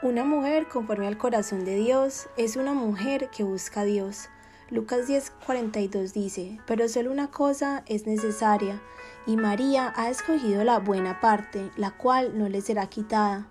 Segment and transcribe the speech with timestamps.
[0.00, 4.28] Una mujer conforme al corazón de Dios es una mujer que busca a Dios.
[4.70, 8.80] Lucas 10:42 dice, pero solo una cosa es necesaria,
[9.26, 13.48] y María ha escogido la buena parte, la cual no le será quitada.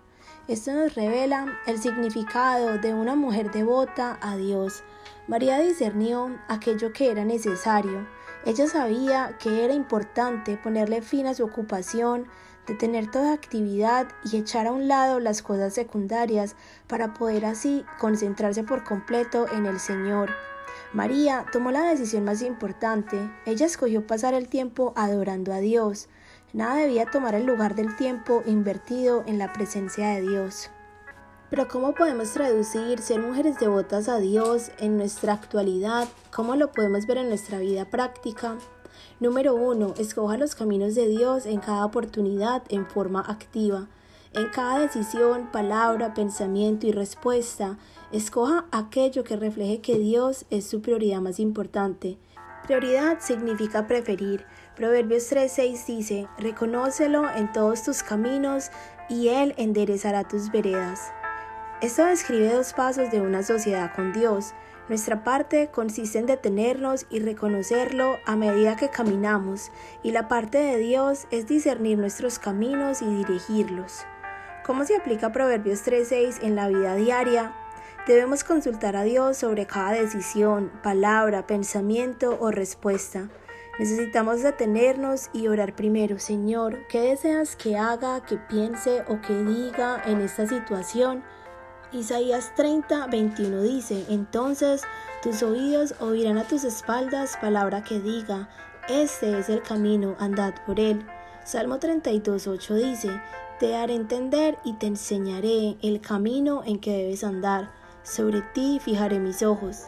[0.48, 4.86] Esto nos revela el significado de una mujer devota a Dios.
[5.28, 8.08] María discernió aquello que era necesario.
[8.46, 12.28] Ella sabía que era importante ponerle fin a su ocupación,
[12.68, 16.56] detener toda actividad y echar a un lado las cosas secundarias
[16.88, 20.30] para poder así concentrarse por completo en el Señor.
[20.94, 23.18] María tomó la decisión más importante.
[23.46, 26.08] Ella escogió pasar el tiempo adorando a Dios.
[26.54, 30.70] Nada debía tomar el lugar del tiempo invertido en la presencia de Dios.
[31.50, 36.08] Pero ¿cómo podemos traducir ser mujeres devotas a Dios en nuestra actualidad?
[36.34, 38.58] ¿Cómo lo podemos ver en nuestra vida práctica?
[39.20, 39.96] Número 1.
[39.98, 43.88] Escoja los caminos de Dios en cada oportunidad en forma activa.
[44.34, 47.80] En cada decisión, palabra, pensamiento y respuesta,
[48.12, 52.20] escoja aquello que refleje que Dios es su prioridad más importante.
[52.68, 54.46] Prioridad significa preferir.
[54.76, 58.70] Proverbios 3:6 dice, Reconócelo en todos tus caminos
[59.10, 61.12] y Él enderezará tus veredas.
[61.82, 64.54] Esto describe dos pasos de una sociedad con Dios.
[64.90, 69.70] Nuestra parte consiste en detenernos y reconocerlo a medida que caminamos,
[70.02, 74.06] y la parte de Dios es discernir nuestros caminos y dirigirlos.
[74.66, 77.54] ¿Cómo se aplica Proverbios 3.6 en la vida diaria?
[78.08, 83.28] Debemos consultar a Dios sobre cada decisión, palabra, pensamiento o respuesta.
[83.80, 90.02] Necesitamos detenernos y orar primero, Señor, ¿qué deseas que haga, que piense o que diga
[90.06, 91.24] en esta situación?
[91.94, 94.84] Isaías 30, 21 dice, entonces
[95.24, 98.50] tus oídos oirán a tus espaldas palabra que diga,
[98.90, 101.06] este es el camino, andad por él.
[101.46, 103.22] Salmo 32, 8 dice,
[103.62, 107.72] te haré entender y te enseñaré el camino en que debes andar,
[108.04, 109.84] sobre ti fijaré mis ojos.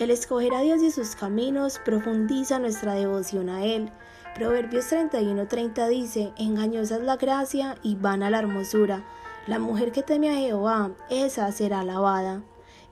[0.00, 3.92] El escoger a Dios y sus caminos profundiza nuestra devoción a Él.
[4.34, 9.04] Proverbios 31, 30 dice, engañosa es la gracia y vana la hermosura
[9.46, 12.42] la mujer que teme a Jehová, esa será alabada.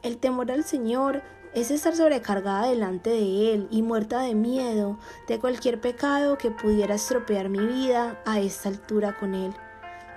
[0.02, 1.22] El temor al Señor
[1.54, 4.98] es estar sobrecargada delante de Él y muerta de miedo
[5.28, 9.54] de cualquier pecado que pudiera estropear mi vida a esta altura con Él.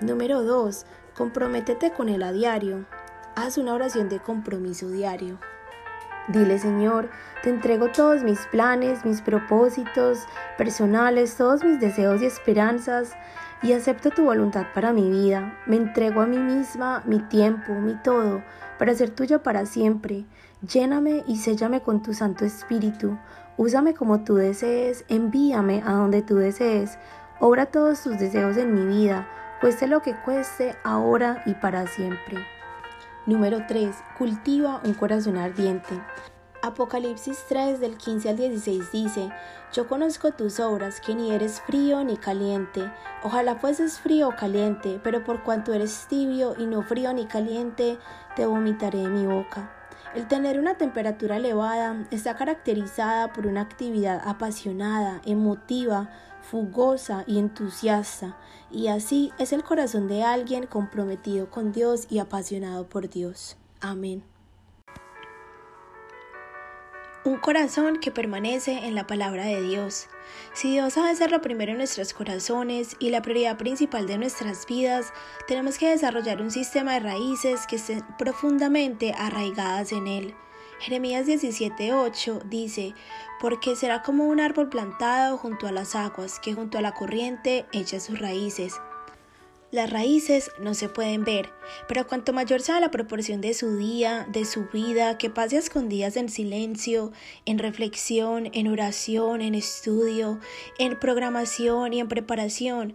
[0.00, 0.84] Número 2.
[1.16, 2.84] Comprométete con Él a diario.
[3.34, 5.38] Haz una oración de compromiso diario.
[6.28, 7.08] Dile, Señor,
[7.42, 10.18] te entrego todos mis planes, mis propósitos
[10.58, 13.14] personales, todos mis deseos y esperanzas
[13.62, 15.58] y acepto tu voluntad para mi vida.
[15.66, 18.42] Me entrego a mí misma, mi tiempo, mi todo,
[18.78, 20.24] para ser tuyo para siempre.
[20.60, 23.18] Lléname y séllame con tu Santo Espíritu.
[23.56, 26.98] Úsame como tú desees, envíame a donde tú desees.
[27.40, 29.28] Obra todos tus deseos en mi vida,
[29.60, 32.38] cueste lo que cueste, ahora y para siempre.
[33.26, 33.94] Número 3.
[34.16, 36.00] Cultiva un corazón ardiente.
[36.62, 39.30] Apocalipsis 3 del 15 al 16 dice,
[39.72, 42.90] Yo conozco tus obras, que ni eres frío ni caliente.
[43.22, 47.98] Ojalá fueses frío o caliente, pero por cuanto eres tibio y no frío ni caliente,
[48.36, 49.72] te vomitaré de mi boca.
[50.14, 56.08] El tener una temperatura elevada está caracterizada por una actividad apasionada, emotiva,
[56.40, 58.36] fugosa y entusiasta,
[58.70, 63.56] y así es el corazón de alguien comprometido con Dios y apasionado por Dios.
[63.80, 64.22] Amén.
[67.26, 70.06] Un corazón que permanece en la palabra de Dios.
[70.54, 74.16] Si Dios ha de ser lo primero en nuestros corazones y la prioridad principal de
[74.16, 75.12] nuestras vidas,
[75.48, 80.34] tenemos que desarrollar un sistema de raíces que estén profundamente arraigadas en Él.
[80.78, 82.94] Jeremías 17:8 dice,
[83.40, 87.66] porque será como un árbol plantado junto a las aguas, que junto a la corriente
[87.72, 88.74] echa sus raíces.
[89.72, 91.50] Las raíces no se pueden ver,
[91.88, 96.16] pero cuanto mayor sea la proporción de su día, de su vida, que pase escondidas
[96.16, 97.12] en silencio,
[97.46, 100.38] en reflexión, en oración, en estudio,
[100.78, 102.94] en programación y en preparación,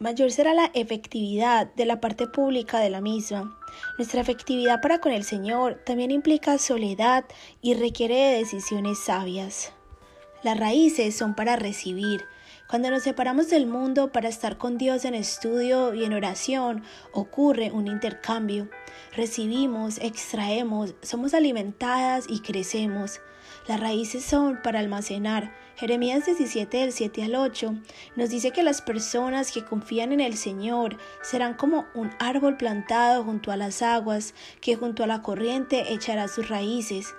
[0.00, 3.58] mayor será la efectividad de la parte pública de la misma.
[3.96, 7.24] Nuestra efectividad para con el Señor también implica soledad
[7.62, 9.72] y requiere de decisiones sabias.
[10.42, 12.26] Las raíces son para recibir,
[12.72, 16.82] cuando nos separamos del mundo para estar con Dios en estudio y en oración,
[17.12, 18.70] ocurre un intercambio.
[19.14, 23.20] Recibimos, extraemos, somos alimentadas y crecemos.
[23.68, 25.54] Las raíces son para almacenar.
[25.76, 27.74] Jeremías 17 del 7 al 8
[28.16, 33.22] nos dice que las personas que confían en el Señor serán como un árbol plantado
[33.22, 34.32] junto a las aguas,
[34.62, 37.14] que junto a la corriente echará sus raíces.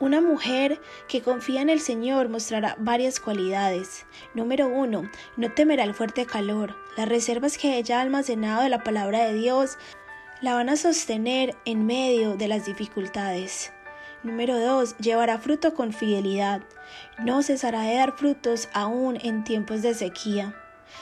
[0.00, 4.06] Una mujer que confía en el Señor mostrará varias cualidades.
[4.32, 6.76] Número uno, no temerá el fuerte calor.
[6.96, 9.76] Las reservas que ella ha almacenado de la palabra de Dios
[10.40, 13.72] La van a sostener en medio de las dificultades.
[14.22, 14.98] Número 2.
[14.98, 16.62] Llevará fruto con fidelidad.
[17.18, 20.54] No cesará de dar frutos aún en tiempos de sequía.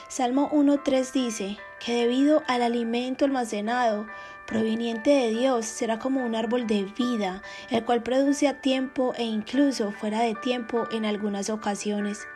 [0.09, 4.07] Salmo 1.3 dice que debido al alimento almacenado
[4.47, 9.23] proveniente de Dios será como un árbol de vida, el cual produce a tiempo e
[9.23, 12.27] incluso fuera de tiempo en algunas ocasiones.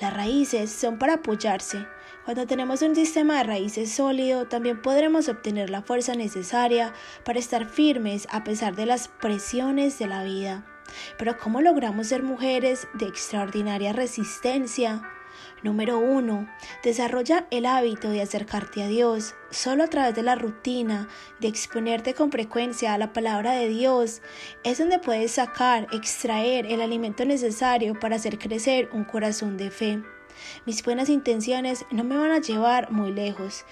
[0.00, 1.86] Las raíces son para apoyarse.
[2.24, 7.66] Cuando tenemos un sistema de raíces sólido, también podremos obtener la fuerza necesaria para estar
[7.66, 10.64] firmes a pesar de las presiones de la vida.
[11.18, 15.02] Pero ¿cómo logramos ser mujeres de extraordinaria resistencia?
[15.62, 16.48] Número 1.
[16.82, 19.34] Desarrolla el hábito de acercarte a Dios.
[19.50, 21.08] Solo a través de la rutina,
[21.40, 24.20] de exponerte con frecuencia a la palabra de Dios,
[24.64, 30.02] es donde puedes sacar, extraer el alimento necesario para hacer crecer un corazón de fe.
[30.66, 33.64] Mis buenas intenciones no me van a llevar muy lejos.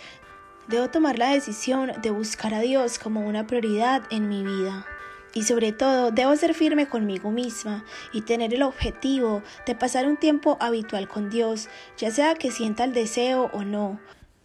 [0.69, 4.87] Debo tomar la decisión de buscar a Dios como una prioridad en mi vida.
[5.35, 10.17] Y sobre todo, debo ser firme conmigo misma y tener el objetivo de pasar un
[10.17, 13.99] tiempo habitual con Dios, ya sea que sienta el deseo o no,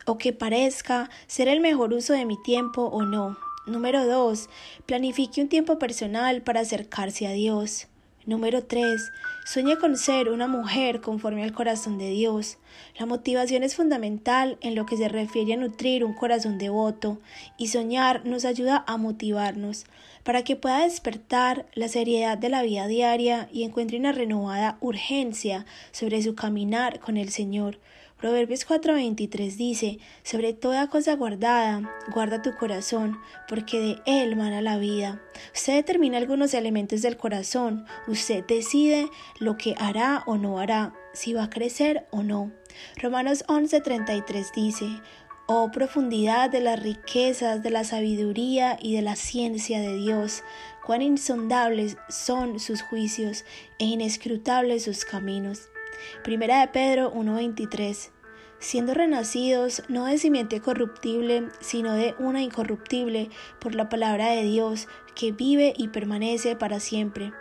[0.06, 3.38] o que parezca ser el mejor uso de mi tiempo o no.
[3.68, 4.50] Número 2.
[4.88, 7.88] Planifique un tiempo personal para acercarse a Dios.
[8.26, 9.12] Número 3.
[9.46, 12.58] Sueñe con ser una mujer conforme al corazón de Dios.
[13.00, 17.20] La motivación es fundamental en lo que se refiere a nutrir un corazón devoto
[17.58, 19.86] y soñar nos ayuda a motivarnos
[20.24, 25.66] para que pueda despertar la seriedad de la vida diaria y encuentre una renovada urgencia
[25.92, 27.80] sobre su caminar con el Señor.
[28.20, 33.18] Proverbios 4:23 dice, sobre toda cosa guardada, guarda tu corazón,
[33.48, 35.22] porque de él mana la vida.
[35.56, 39.08] Usted determina algunos elementos del corazón, usted decide
[39.40, 42.52] lo que hará o no hará, si va a crecer o no.
[43.02, 44.86] Romanos 11:33 dice,
[45.48, 50.44] Oh profundidad de las riquezas, de la sabiduría y de la ciencia de Dios,
[50.86, 53.46] cuán insondables son sus juicios
[53.80, 55.70] e inescrutables sus caminos.
[56.24, 58.12] Primera de Pedro 1.23
[58.60, 63.30] siendo renacidos no de simiente corruptible, sino de una incorruptible,
[63.60, 67.34] por la palabra de Dios, que vive y permanece para siempre.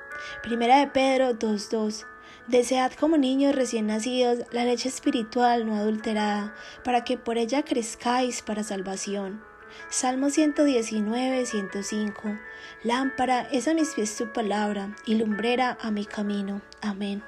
[0.42, 2.06] Primera de Pedro 2.2
[2.46, 8.40] Desead como niños recién nacidos la leche espiritual no adulterada, para que por ella crezcáis
[8.40, 9.42] para salvación.
[9.90, 12.38] Salmo 119, 105.
[12.84, 16.62] Lámpara es a mis pies tu palabra y lumbrera a mi camino.
[16.80, 17.22] Amén.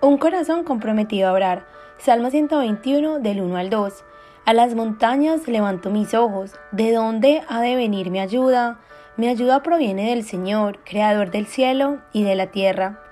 [0.00, 1.66] Un corazón comprometido a orar.
[1.98, 4.04] Salmo 121 del 1 al 2.
[4.44, 6.54] A las montañas levanto mis ojos.
[6.70, 8.78] ¿De dónde ha de venir mi ayuda?
[9.16, 13.02] Mi ayuda proviene del Señor, Creador del cielo y de la tierra.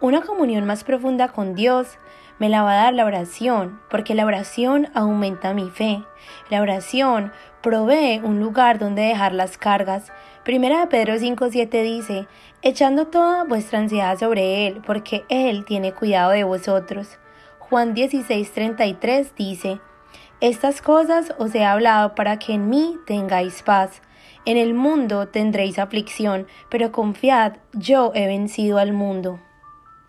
[0.00, 1.96] Una comunión más profunda con Dios
[2.40, 6.02] me la va a dar la oración, porque la oración aumenta mi fe.
[6.50, 7.30] La oración
[7.60, 10.10] provee un lugar donde dejar las cargas.
[10.42, 12.26] Primera de Pedro 5.7 dice,
[12.62, 17.18] echando toda vuestra ansiedad sobre Él, porque Él tiene cuidado de vosotros.
[17.58, 19.80] Juan 16:33 dice,
[20.40, 24.02] Estas cosas os he hablado para que en mí tengáis paz.
[24.44, 29.40] En el mundo tendréis aflicción, pero confiad, yo he vencido al mundo.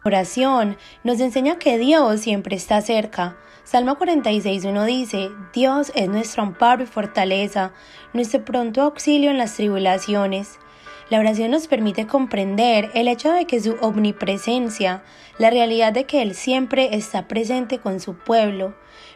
[0.05, 3.37] Oración nos enseña que Dios siempre está cerca.
[3.63, 7.71] Salmo 46.1 dice, Dios es nuestro amparo y fortaleza,
[8.11, 10.59] nuestro pronto auxilio en las tribulaciones.
[11.09, 15.03] La oración nos permite comprender el hecho de que su omnipresencia,
[15.37, 18.73] la realidad de que Él siempre está presente con su pueblo,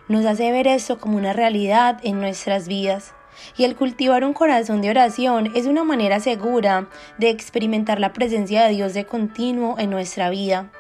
[0.08, 3.14] nos hace ver esto como una realidad en nuestras vidas.
[3.56, 8.64] Y el cultivar un corazón de oración es una manera segura de experimentar la presencia
[8.64, 10.72] de Dios de continuo en nuestra vida.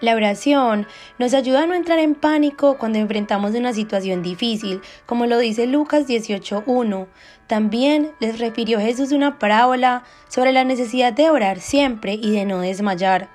[0.00, 0.86] La oración
[1.18, 5.66] nos ayuda a no entrar en pánico cuando enfrentamos una situación difícil, como lo dice
[5.66, 7.06] Lucas 18.1.
[7.46, 12.60] También les refirió Jesús una parábola sobre la necesidad de orar siempre y de no
[12.60, 13.28] desmayar.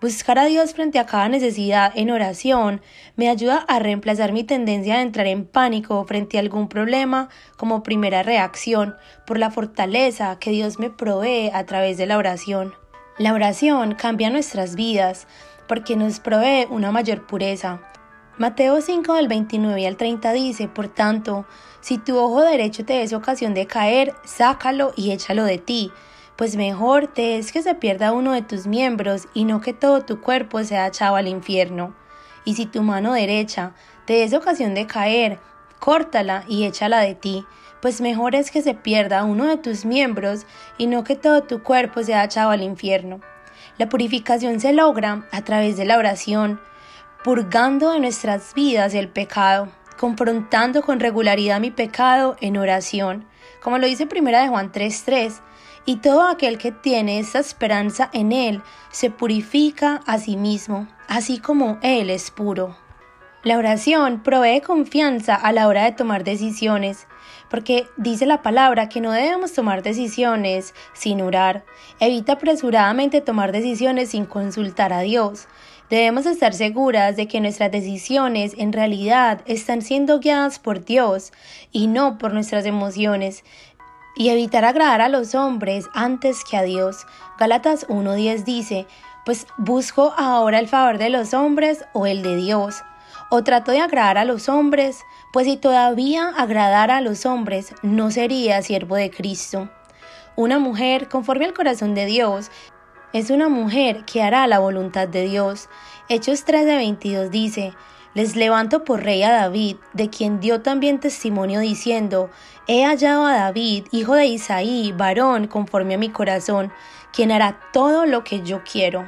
[0.00, 2.82] Buscar a Dios frente a cada necesidad en oración
[3.16, 7.82] me ayuda a reemplazar mi tendencia a entrar en pánico frente a algún problema como
[7.82, 8.96] primera reacción
[9.26, 12.74] por la fortaleza que Dios me provee a través de la oración.
[13.16, 15.26] La oración cambia nuestras vidas
[15.68, 17.80] porque nos provee una mayor pureza.
[18.36, 21.46] Mateo 5 del 29 al 30 dice, por tanto,
[21.80, 25.92] si tu ojo derecho te es ocasión de caer, sácalo y échalo de ti,
[26.34, 30.00] pues mejor te es que se pierda uno de tus miembros y no que todo
[30.00, 31.94] tu cuerpo sea echado al infierno.
[32.44, 33.72] Y si tu mano derecha
[34.04, 35.38] te es ocasión de caer,
[35.78, 37.46] córtala y échala de ti,
[37.80, 40.44] pues mejor es que se pierda uno de tus miembros
[40.76, 43.20] y no que todo tu cuerpo sea echado al infierno.
[43.78, 46.60] La purificación se logra a través de la oración,
[47.24, 49.68] purgando de nuestras vidas el pecado.
[49.96, 53.26] confrontando con regularidad mi pecado en oración,
[53.62, 55.40] como lo dice primera de Juan 3:3,
[55.86, 61.38] y todo aquel que tiene esta esperanza en Él se purifica a sí mismo, así
[61.38, 62.76] como Él es puro.
[63.44, 67.06] La oración provee confianza a la hora de tomar decisiones,
[67.48, 71.64] porque dice la palabra que no debemos tomar decisiones sin orar.
[72.00, 75.46] Evita apresuradamente tomar decisiones sin consultar a Dios.
[75.90, 81.32] Debemos estar seguras de que nuestras decisiones en realidad están siendo guiadas por Dios
[81.72, 83.44] y no por nuestras emociones,
[84.16, 87.06] y evitar agradar a los hombres antes que a Dios.
[87.38, 88.86] Gálatas 1.10 dice,
[89.24, 92.82] pues busco ahora el favor de los hombres o el de Dios.
[93.30, 95.00] O trato de agradar a los hombres,
[95.32, 99.68] pues si todavía agradara a los hombres, no sería siervo de Cristo.
[100.36, 102.50] Una mujer conforme al corazón de Dios
[103.14, 105.68] es una mujer que hará la voluntad de Dios.
[106.08, 107.72] Hechos 13:22 dice,
[108.12, 112.28] les levanto por rey a David, de quien dio también testimonio diciendo,
[112.66, 116.72] He hallado a David, hijo de Isaí, varón conforme a mi corazón,
[117.12, 119.04] quien hará todo lo que yo quiero.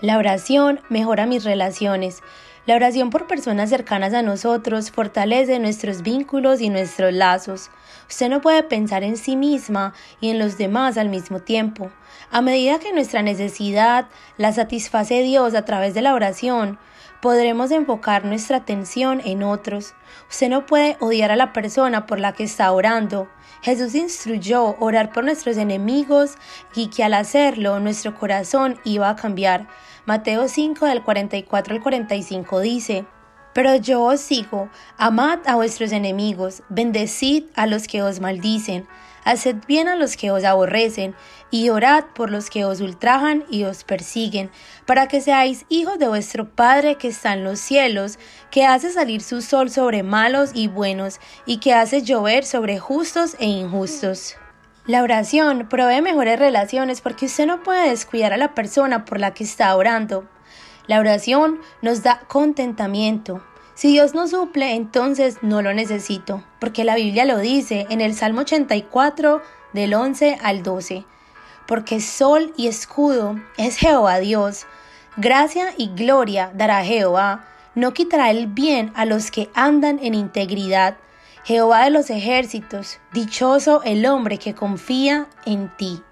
[0.00, 2.22] La oración mejora mis relaciones.
[2.64, 7.70] La oración por personas cercanas a nosotros fortalece nuestros vínculos y nuestros lazos.
[8.08, 11.90] Usted no puede pensar en sí misma y en los demás al mismo tiempo.
[12.30, 16.78] A medida que nuestra necesidad la satisface Dios a través de la oración,
[17.20, 19.94] podremos enfocar nuestra atención en otros.
[20.30, 23.28] Usted no puede odiar a la persona por la que está orando.
[23.62, 26.36] Jesús instruyó orar por nuestros enemigos
[26.74, 29.66] y que al hacerlo nuestro corazón iba a cambiar.
[30.04, 33.06] Mateo 5 del 44 al 45 dice,
[33.56, 38.86] pero yo os sigo, amad a vuestros enemigos, bendecid a los que os maldicen,
[39.24, 41.14] haced bien a los que os aborrecen,
[41.50, 44.50] y orad por los que os ultrajan y os persiguen,
[44.84, 48.18] para que seáis hijos de vuestro Padre que está en los cielos,
[48.50, 53.36] que hace salir su sol sobre malos y buenos, y que hace llover sobre justos
[53.38, 54.36] e injustos.
[54.86, 59.32] La oración provee mejores relaciones porque usted no puede descuidar a la persona por la
[59.32, 60.28] que está orando.
[60.86, 63.42] La oración nos da contentamiento.
[63.74, 68.14] Si Dios no suple, entonces no lo necesito, porque la Biblia lo dice en el
[68.14, 71.04] Salmo 84 del 11 al 12.
[71.66, 74.66] Porque sol y escudo es Jehová Dios.
[75.16, 77.44] Gracia y gloria dará Jehová.
[77.74, 80.96] No quitará el bien a los que andan en integridad.
[81.44, 86.02] Jehová de los ejércitos, dichoso el hombre que confía en ti.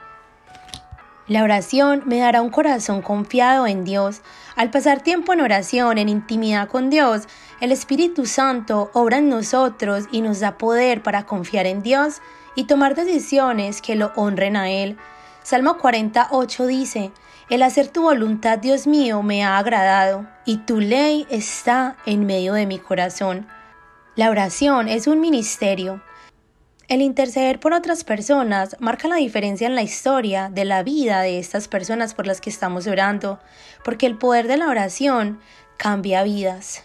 [1.27, 4.21] La oración me dará un corazón confiado en Dios.
[4.57, 7.23] Al pasar tiempo en oración, en intimidad con Dios,
[7.61, 12.21] el Espíritu Santo obra en nosotros y nos da poder para confiar en Dios
[12.55, 14.99] y tomar decisiones que lo honren a Él.
[15.43, 17.11] Salmo 48 dice,
[17.49, 22.53] El hacer tu voluntad, Dios mío, me ha agradado, y tu ley está en medio
[22.53, 23.47] de mi corazón.
[24.15, 26.03] La oración es un ministerio.
[26.87, 31.39] El interceder por otras personas marca la diferencia en la historia de la vida de
[31.39, 33.41] estas personas por las que estamos orando,
[33.85, 35.41] porque el poder de la oración
[35.79, 36.85] cambia vidas.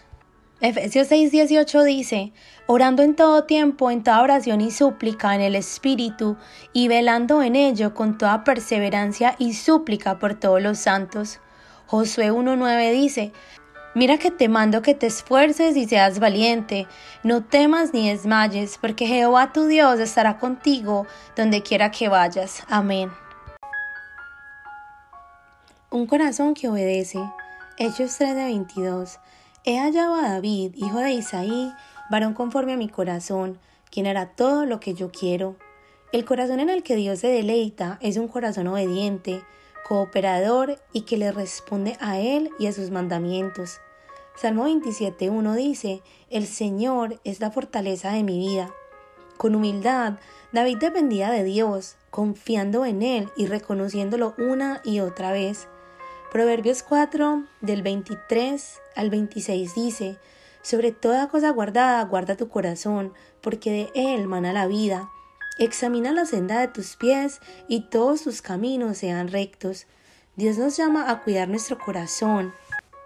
[0.62, 2.32] Efesios 6:18 dice,
[2.66, 6.38] orando en todo tiempo, en toda oración y súplica en el Espíritu,
[6.72, 11.40] y velando en ello con toda perseverancia y súplica por todos los santos.
[11.86, 13.32] Josué 1:9 dice,
[13.92, 16.86] Mira que te mando que te esfuerces y seas valiente,
[17.24, 22.62] no temas ni desmayes, porque Jehová tu Dios estará contigo donde quiera que vayas.
[22.68, 23.10] Amén.
[25.90, 27.18] Un corazón que obedece.
[27.78, 29.18] Hechos 3:22.
[29.64, 31.72] He hallado a David, hijo de Isaí,
[32.10, 33.58] varón conforme a mi corazón,
[33.90, 35.56] quien hará todo lo que yo quiero.
[36.12, 39.42] El corazón en el que Dios se deleita es un corazón obediente,
[39.90, 43.80] cooperador y que le responde a Él y a sus mandamientos.
[44.36, 48.72] Salmo 27.1 dice, El Señor es la fortaleza de mi vida.
[49.36, 50.20] Con humildad,
[50.52, 55.66] David dependía de Dios, confiando en Él y reconociéndolo una y otra vez.
[56.30, 60.18] Proverbios 4 del 23 al 26 dice,
[60.62, 65.10] Sobre toda cosa guardada guarda tu corazón, porque de él mana la vida.
[65.60, 69.86] Examina la senda de tus pies y todos tus caminos sean rectos.
[70.34, 72.54] Dios nos llama a cuidar nuestro corazón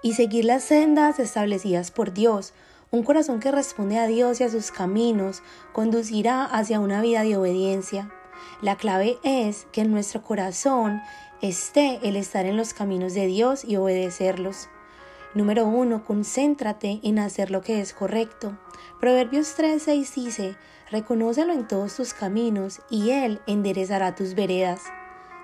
[0.04, 2.54] y seguir las sendas establecidas por Dios.
[2.92, 5.42] Un corazón que responde a Dios y a sus caminos
[5.72, 8.12] conducirá hacia una vida de obediencia.
[8.62, 11.02] La clave es que en nuestro corazón
[11.42, 14.68] esté el estar en los caminos de Dios y obedecerlos.
[15.34, 16.04] Número 1.
[16.04, 18.56] Concéntrate en hacer lo que es correcto.
[19.00, 20.56] Proverbios 3:6 dice,
[20.90, 24.82] Reconócelo en todos tus caminos y Él enderezará tus veredas.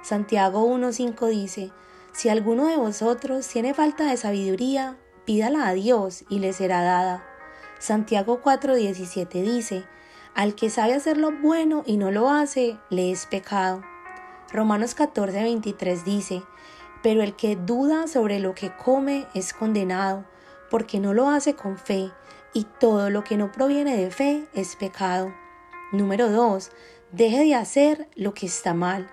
[0.02, 1.72] Santiago 1:5 dice,
[2.12, 7.24] Si alguno de vosotros tiene falta de sabiduría, pídala a Dios y le será dada.
[7.78, 9.84] Santiago 4:17 dice,
[10.34, 13.82] Al que sabe hacer lo bueno y no lo hace, le es pecado.
[14.52, 16.42] Romanos 14:23 dice,
[17.02, 20.26] Pero el que duda sobre lo que come es condenado,
[20.70, 22.10] porque no lo hace con fe,
[22.52, 25.32] y todo lo que no proviene de fe es pecado.
[25.92, 26.70] Número 2.
[27.12, 29.10] Deje de hacer lo que está mal.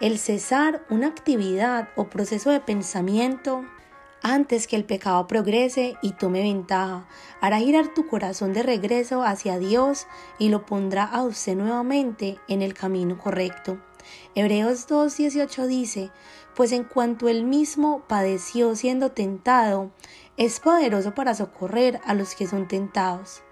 [0.00, 3.64] El cesar una actividad o proceso de pensamiento
[4.26, 7.06] antes que el pecado progrese y tome ventaja,
[7.42, 10.06] hará girar tu corazón de regreso hacia Dios
[10.38, 13.78] y lo pondrá a usted nuevamente en el camino correcto.
[14.34, 16.10] Hebreos 2.18 dice,
[16.56, 19.90] pues en cuanto él mismo padeció siendo tentado,
[20.36, 23.42] es poderoso para socorrer a los que son tentados.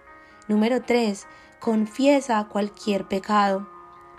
[0.48, 1.26] Número 3.
[1.60, 3.68] Confiesa cualquier pecado.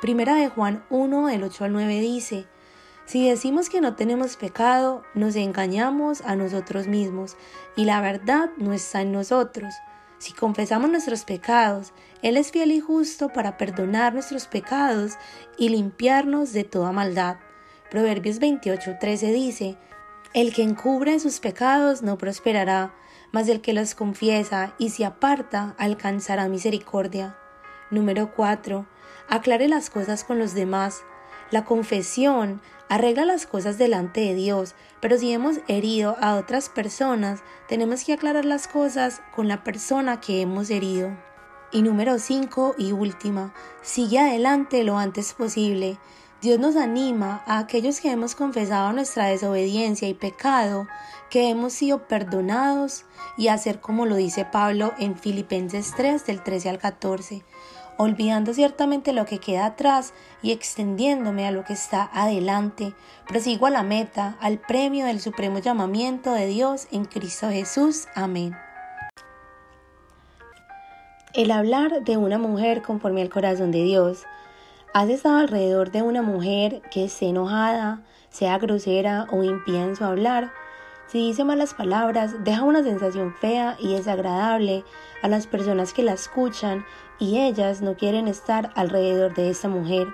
[0.02, 2.48] Primera de Juan 1 del 8 al 9 dice,
[3.06, 7.36] si decimos que no tenemos pecado, nos engañamos a nosotros mismos
[7.76, 9.74] y la verdad no está en nosotros.
[10.20, 11.92] Si confesamos nuestros pecados,
[12.22, 15.14] Él es fiel y justo para perdonar nuestros pecados
[15.58, 17.38] y limpiarnos de toda maldad.
[17.92, 19.78] Proverbios 28:13 dice,
[20.34, 22.96] El que encubre sus pecados no prosperará,
[23.32, 27.38] mas el que los confiesa y se aparta alcanzará misericordia.
[27.92, 28.88] Número 4.
[29.30, 31.04] Aclare las cosas con los demás.
[31.52, 37.44] La confesión arregla las cosas delante de Dios, pero si hemos herido a otras personas,
[37.68, 41.16] tenemos que aclarar las cosas con la persona que hemos herido.
[41.72, 46.00] Y número 5 y última, sigue adelante lo antes posible.
[46.44, 50.90] Dios nos anima a aquellos que hemos confesado nuestra desobediencia y pecado,
[51.30, 53.06] que hemos sido perdonados
[53.38, 57.46] y hacer como lo dice Pablo en Filipenses 3 del 13 al 14
[57.96, 62.94] olvidando ciertamente lo que queda atrás y extendiéndome a lo que está adelante,
[63.28, 68.08] prosigo a la meta, al premio del supremo llamamiento de Dios en Cristo Jesús.
[68.16, 68.54] Amén.
[71.36, 74.24] El hablar de una mujer conforme al corazón de Dios.
[74.96, 80.04] ¿Has estado alrededor de una mujer que esté enojada, sea grosera o impía en su
[80.04, 80.54] hablar?
[81.08, 84.84] Si dice malas palabras, deja una sensación fea y desagradable
[85.24, 86.86] a las personas que la escuchan
[87.18, 90.10] y ellas no quieren estar alrededor de esta mujer.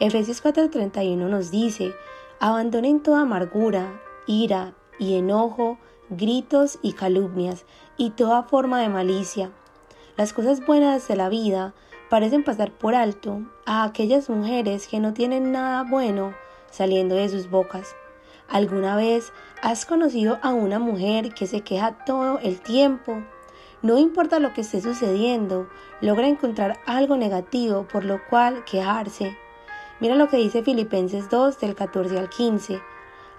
[0.00, 1.94] Efesios 4:31 nos dice,
[2.40, 5.78] abandonen toda amargura, ira y enojo,
[6.10, 9.52] gritos y calumnias y toda forma de malicia.
[10.16, 11.72] Las cosas buenas de la vida
[12.08, 16.34] parecen pasar por alto a aquellas mujeres que no tienen nada bueno
[16.70, 17.94] saliendo de sus bocas.
[18.48, 23.22] ¿Alguna vez has conocido a una mujer que se queja todo el tiempo?
[23.82, 25.68] No importa lo que esté sucediendo,
[26.00, 29.36] logra encontrar algo negativo por lo cual quejarse.
[30.00, 32.80] Mira lo que dice Filipenses 2 del 14 al 15.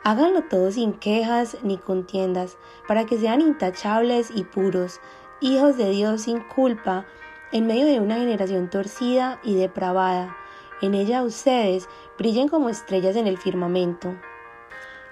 [0.04, 5.02] Háganlo todo sin quejas ni contiendas, para que sean intachables y puros,
[5.42, 7.06] hijos de Dios sin culpa,
[7.52, 10.36] en medio de una generación torcida y depravada.
[10.82, 14.16] En ella ustedes brillen como estrellas en el firmamento.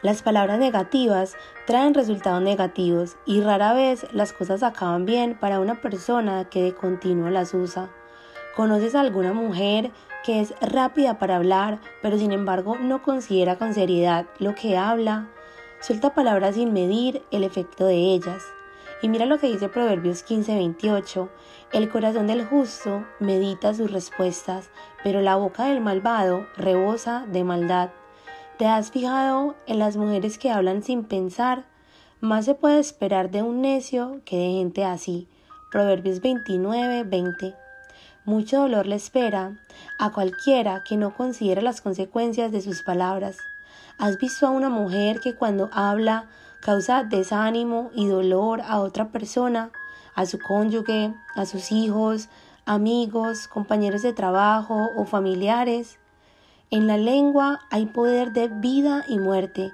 [0.03, 5.81] Las palabras negativas traen resultados negativos y rara vez las cosas acaban bien para una
[5.81, 7.89] persona que de continuo las usa.
[8.55, 9.91] ¿Conoces a alguna mujer
[10.23, 15.29] que es rápida para hablar, pero sin embargo no considera con seriedad lo que habla?
[15.79, 18.43] Suelta palabras sin medir el efecto de ellas.
[19.01, 21.29] Y mira lo que dice Proverbios 15:28.
[21.73, 24.69] El corazón del justo medita sus respuestas,
[25.03, 27.89] pero la boca del malvado rebosa de maldad.
[28.57, 31.65] ¿Te has fijado en las mujeres que hablan sin pensar?
[32.21, 35.27] Más se puede esperar de un necio que de gente así.
[35.69, 37.53] Proverbios 29, 20.
[38.23, 39.57] Mucho dolor le espera
[39.99, 43.37] a cualquiera que no considere las consecuencias de sus palabras.
[43.97, 46.29] ¿Has visto a una mujer que cuando habla
[46.61, 49.71] causa desánimo y dolor a otra persona,
[50.17, 52.27] a su cónyuge, a sus hijos,
[52.65, 55.99] amigos, compañeros de trabajo o familiares?
[56.71, 59.71] En la lengua hay poder de vida y muerte.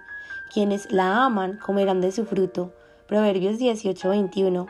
[0.53, 2.73] Quienes la aman comerán de su fruto.
[3.07, 4.67] Proverbios 18:21.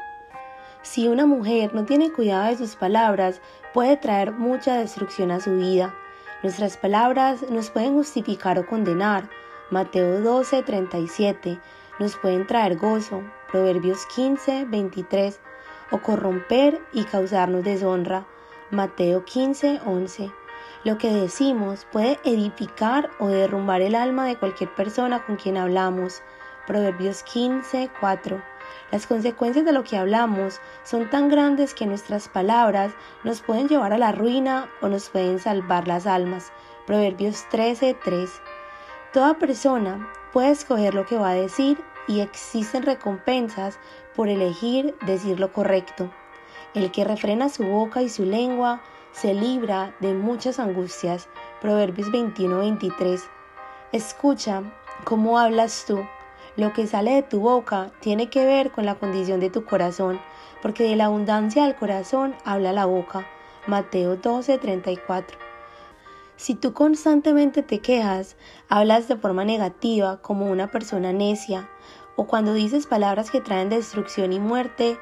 [0.83, 3.41] Si una mujer no tiene cuidado de sus palabras,
[3.73, 5.95] puede traer mucha destrucción a su vida.
[6.43, 9.27] Nuestras palabras nos pueden justificar o condenar.
[9.71, 11.59] Mateo 12:37.
[11.99, 13.23] Nos pueden traer gozo.
[13.51, 15.39] Proverbios 15:23.
[15.91, 18.25] O corromper y causarnos deshonra.
[18.71, 20.31] Mateo 15:11.
[20.83, 26.21] Lo que decimos puede edificar o derrumbar el alma de cualquier persona con quien hablamos.
[26.67, 28.41] Proverbios 15, 4.
[28.91, 32.93] Las consecuencias de lo que hablamos son tan grandes que nuestras palabras
[33.23, 36.51] nos pueden llevar a la ruina o nos pueden salvar las almas.
[36.85, 38.29] Proverbios 13, 3.
[39.13, 43.79] Toda persona puede escoger lo que va a decir y existen recompensas
[44.15, 46.09] por elegir decir lo correcto.
[46.73, 51.29] El que refrena su boca y su lengua se libra de muchas angustias.
[51.61, 53.21] Proverbios 21-23.
[53.91, 54.63] Escucha
[55.03, 55.99] cómo hablas tú.
[56.55, 60.19] Lo que sale de tu boca tiene que ver con la condición de tu corazón,
[60.61, 63.25] porque de la abundancia del corazón habla la boca.
[63.65, 65.37] Mateo 12:34.
[66.35, 68.35] Si tú constantemente te quejas,
[68.67, 71.69] hablas de forma negativa como una persona necia,
[72.15, 74.97] o cuando dices palabras que traen destrucción y muerte,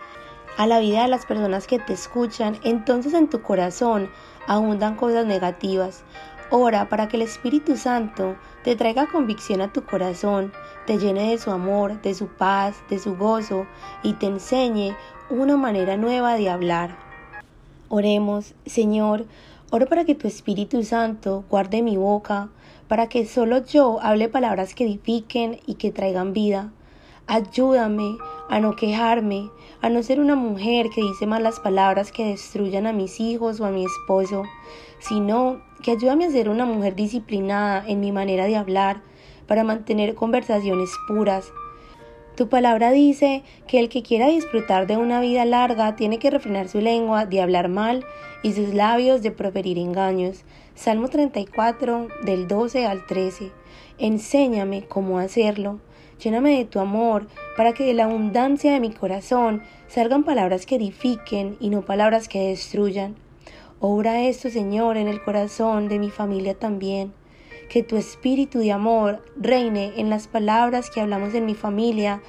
[0.57, 4.09] a la vida de las personas que te escuchan, entonces en tu corazón
[4.47, 6.03] abundan cosas negativas.
[6.49, 10.51] Ora para que el Espíritu Santo te traiga convicción a tu corazón,
[10.85, 13.65] te llene de su amor, de su paz, de su gozo
[14.03, 14.95] y te enseñe
[15.29, 16.97] una manera nueva de hablar.
[17.87, 19.25] Oremos, Señor,
[19.69, 22.49] oro para que tu Espíritu Santo guarde mi boca,
[22.89, 26.71] para que solo yo hable palabras que edifiquen y que traigan vida.
[27.27, 28.17] Ayúdame
[28.49, 29.49] a no quejarme,
[29.81, 33.65] a no ser una mujer que dice malas palabras que destruyan a mis hijos o
[33.65, 34.43] a mi esposo,
[34.99, 39.01] sino que ayúdame a ser una mujer disciplinada en mi manera de hablar,
[39.47, 41.51] para mantener conversaciones puras.
[42.35, 46.69] Tu palabra dice que el que quiera disfrutar de una vida larga tiene que refrenar
[46.69, 48.05] su lengua de hablar mal
[48.43, 50.45] y sus labios de proferir engaños.
[50.73, 53.51] Salmo 34 del 12 al 13.
[53.97, 55.79] Enséñame cómo hacerlo.
[56.21, 57.25] Lléname de tu amor,
[57.57, 62.27] para que de la abundancia de mi corazón salgan palabras que edifiquen y no palabras
[62.27, 63.15] que destruyan.
[63.79, 67.13] Obra esto, Señor, en el corazón de mi familia también.
[67.69, 72.21] Que tu espíritu de amor reine en las palabras que hablamos en mi familia,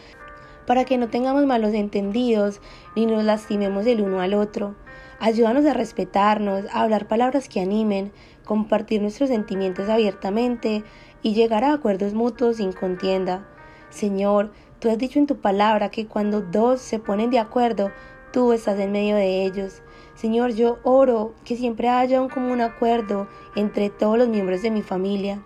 [0.67, 2.63] para que no tengamos malos entendidos
[2.97, 4.75] ni nos lastimemos el uno al otro.
[5.21, 8.13] Ayúdanos a respetarnos, a hablar palabras que animen,
[8.47, 10.83] compartir nuestros sentimientos abiertamente
[11.23, 13.52] y llegar a acuerdos mutuos sin contienda.
[13.93, 17.93] Señor, tú has dicho en tu palabra que cuando dos se ponen de acuerdo,
[18.33, 19.83] tú estás en medio de ellos.
[20.15, 24.83] Señor, yo oro que siempre haya un común acuerdo entre todos los miembros de mi
[24.83, 25.43] familia.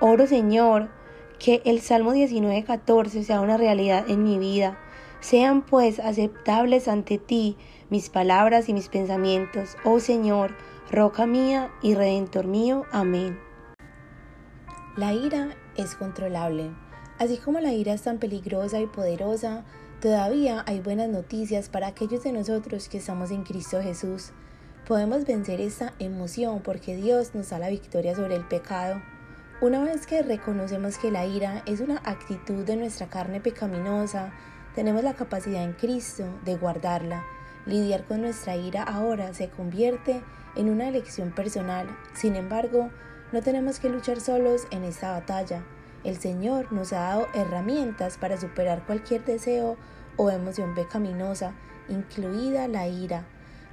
[0.00, 0.90] Oro, Señor,
[1.38, 4.78] que el Salmo 19.14 sea una realidad en mi vida.
[5.20, 7.56] Sean pues aceptables ante ti
[7.90, 10.54] mis palabras y mis pensamientos, oh Señor,
[10.90, 12.84] roca mía y redentor mío.
[12.92, 13.38] Amén.
[14.96, 16.70] La ira es controlable.
[17.22, 19.62] Así como la ira es tan peligrosa y poderosa,
[20.00, 24.32] todavía hay buenas noticias para aquellos de nosotros que estamos en Cristo Jesús.
[24.88, 29.00] Podemos vencer esta emoción porque Dios nos da la victoria sobre el pecado.
[29.60, 34.32] Una vez que reconocemos que la ira es una actitud de nuestra carne pecaminosa,
[34.74, 37.22] tenemos la capacidad en Cristo de guardarla.
[37.66, 40.24] Lidiar con nuestra ira ahora se convierte
[40.56, 41.86] en una elección personal.
[42.14, 42.90] Sin embargo,
[43.30, 45.62] no tenemos que luchar solos en esta batalla.
[46.04, 49.76] El Señor nos ha dado herramientas para superar cualquier deseo
[50.16, 51.54] o emoción pecaminosa,
[51.88, 53.24] incluida la ira.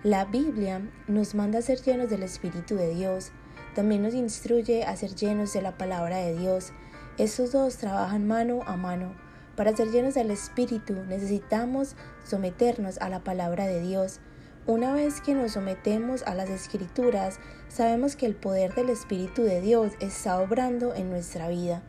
[0.04, 3.32] La Biblia nos manda a ser llenos del Espíritu de Dios.
[3.74, 6.72] También nos instruye a ser llenos de la palabra de Dios.
[7.18, 9.16] Estos dos trabajan mano a mano.
[9.56, 14.20] Para ser llenos del Espíritu necesitamos someternos a la palabra de Dios.
[14.68, 17.40] Una vez que nos sometemos a las escrituras,
[17.70, 21.82] sabemos que el poder del Espíritu de Dios está obrando en nuestra vida.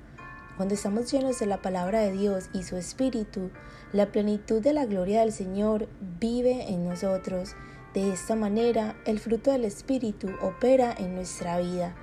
[0.60, 3.48] Cuando estamos llenos de la palabra de Dios y su Espíritu,
[3.94, 5.88] la plenitud de la gloria del Señor
[6.20, 7.54] vive en nosotros.
[7.94, 11.94] De esta manera, el fruto del Espíritu opera en nuestra vida.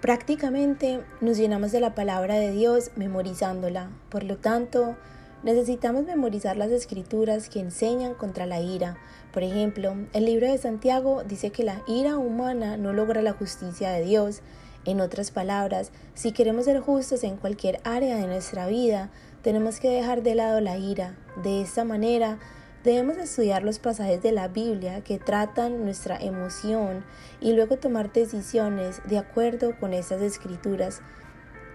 [0.00, 3.92] Prácticamente nos llenamos de la palabra de Dios memorizándola.
[4.08, 4.96] Por lo tanto,
[5.44, 8.96] necesitamos memorizar las escrituras que enseñan contra la ira.
[9.32, 13.90] Por ejemplo, el libro de Santiago dice que la ira humana no logra la justicia
[13.90, 14.42] de Dios
[14.84, 19.10] en otras palabras, si queremos ser justos en cualquier área de nuestra vida,
[19.42, 21.14] tenemos que dejar de lado la ira.
[21.42, 22.38] De esta manera,
[22.84, 27.04] debemos estudiar los pasajes de la Biblia que tratan nuestra emoción
[27.40, 31.02] y luego tomar decisiones de acuerdo con estas escrituras.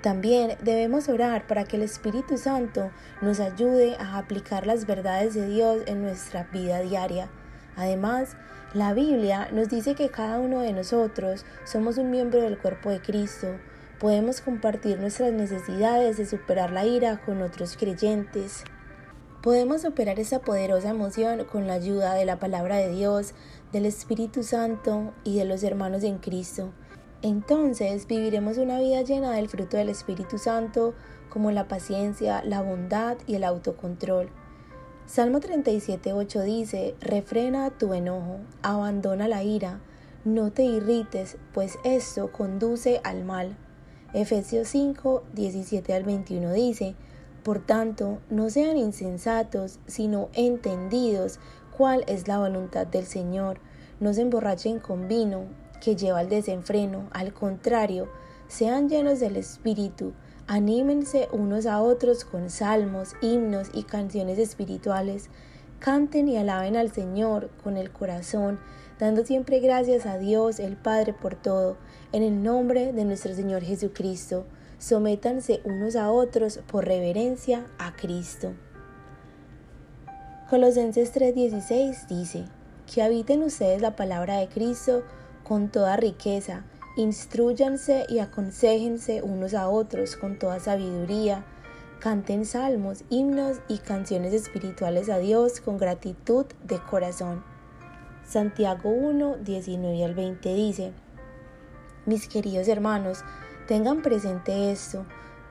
[0.02, 2.92] También debemos orar para que el Espíritu Santo
[3.22, 7.30] nos ayude a aplicar las verdades de Dios en nuestra vida diaria.
[7.76, 8.38] Además,
[8.76, 13.00] la Biblia nos dice que cada uno de nosotros somos un miembro del cuerpo de
[13.00, 13.48] Cristo.
[14.02, 18.66] Podemos compartir nuestras necesidades de superar la ira con otros creyentes.
[19.42, 23.34] Podemos superar esa poderosa emoción con la ayuda de la palabra de Dios,
[23.72, 26.74] del Espíritu Santo y de los hermanos en Cristo.
[27.22, 30.96] Entonces viviremos una vida llena del fruto del Espíritu Santo,
[31.30, 34.30] como la paciencia, la bondad y el autocontrol.
[35.08, 39.80] Salmo 37.8 dice, refrena tu enojo, abandona la ira,
[40.24, 43.56] no te irrites, pues esto conduce al mal.
[44.14, 46.96] Efesios 5, 17 al 21 dice,
[47.44, 51.40] por tanto, no sean insensatos, sino entendidos,
[51.78, 53.60] cuál es la voluntad del Señor.
[54.00, 55.44] No se emborrachen con vino,
[55.82, 57.08] que lleva al desenfreno.
[57.12, 58.10] Al contrario,
[58.48, 60.14] sean llenos del Espíritu.
[60.48, 65.30] Anímense unos a otros con salmos, himnos y canciones espirituales.
[65.80, 68.60] Canten y alaben al Señor con el corazón,
[69.00, 71.78] dando siempre gracias a Dios el Padre por todo,
[72.12, 74.46] en el nombre de nuestro Señor Jesucristo.
[74.78, 78.54] Sométanse unos a otros por reverencia a Cristo.
[80.50, 82.46] Colosenses 3:16 dice,
[82.86, 85.04] que habiten ustedes la palabra de Cristo
[85.44, 86.64] con toda riqueza,
[86.96, 91.46] instruyanse y aconsejense unos a otros con toda sabiduría,
[92.00, 97.44] canten salmos, himnos y canciones espirituales a Dios con gratitud de corazón.
[98.26, 100.94] Santiago 1, 19 al 20 dice,
[102.06, 103.24] Mis queridos hermanos,
[103.68, 105.06] tengan presente esto,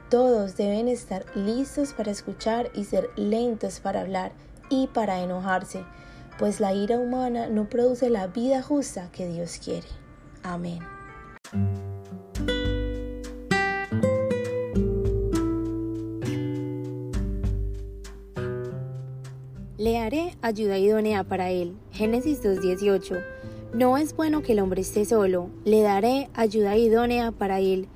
[0.08, 4.32] todos deben estar listos para escuchar y ser lentos para hablar
[4.70, 5.84] y para enojarse,
[6.38, 9.88] pues la ira humana no produce la vida justa que Dios quiere.
[10.42, 10.93] Amén.
[19.76, 21.74] Le haré ayuda idónea para él.
[21.92, 23.22] Génesis 2.18.
[23.74, 27.88] No es bueno que el hombre esté solo, le daré ayuda idónea para él.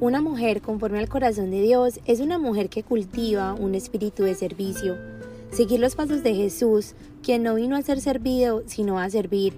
[0.00, 4.34] Una mujer conforme al corazón de Dios es una mujer que cultiva un espíritu de
[4.34, 4.96] servicio
[5.52, 9.52] Seguir los pasos de Jesús, quien no vino a ser servido, sino a servir.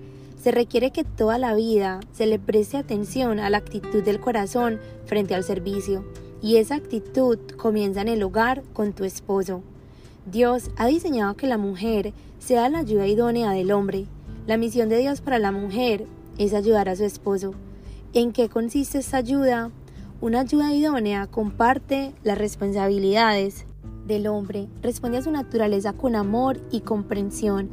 [0.44, 4.78] Se requiere que toda la vida se le preste atención a la actitud del corazón
[5.06, 6.04] frente al servicio.
[6.42, 9.62] Y esa actitud comienza en el hogar con tu esposo.
[10.30, 14.04] Dios ha diseñado que la mujer sea la ayuda idónea del hombre.
[14.46, 16.04] La misión de Dios para la mujer
[16.36, 17.54] es ayudar a su esposo.
[18.12, 19.70] ¿En qué consiste esta ayuda?
[20.20, 23.64] Una ayuda idónea comparte las responsabilidades
[24.06, 27.70] del hombre, responde a su naturaleza con amor y comprensión,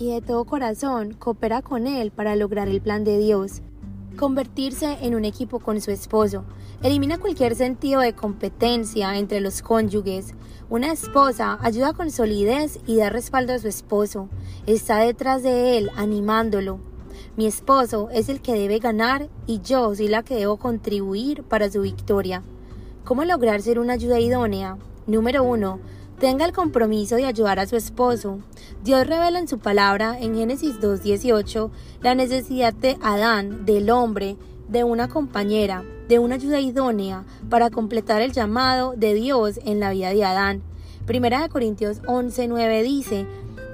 [0.00, 3.60] y de todo corazón coopera con él para lograr el plan de Dios.
[4.16, 6.44] Convertirse en un equipo con su esposo.
[6.82, 10.34] Elimina cualquier sentido de competencia entre los cónyuges.
[10.70, 14.30] Una esposa ayuda con solidez y da respaldo a su esposo.
[14.66, 16.80] Está detrás de él, animándolo.
[17.36, 21.70] Mi esposo es el que debe ganar y yo soy la que debo contribuir para
[21.70, 22.42] su victoria.
[23.04, 24.78] ¿Cómo lograr ser una ayuda idónea?
[25.06, 25.78] Número 1.
[26.20, 28.40] Tenga el compromiso de ayudar a su esposo.
[28.84, 31.70] Dios revela en su palabra en Génesis 2.18
[32.02, 34.36] la necesidad de Adán, del hombre,
[34.68, 39.92] de una compañera, de una ayuda idónea para completar el llamado de Dios en la
[39.92, 40.62] vida de Adán.
[41.06, 43.26] Primera de Corintios 11.9 dice,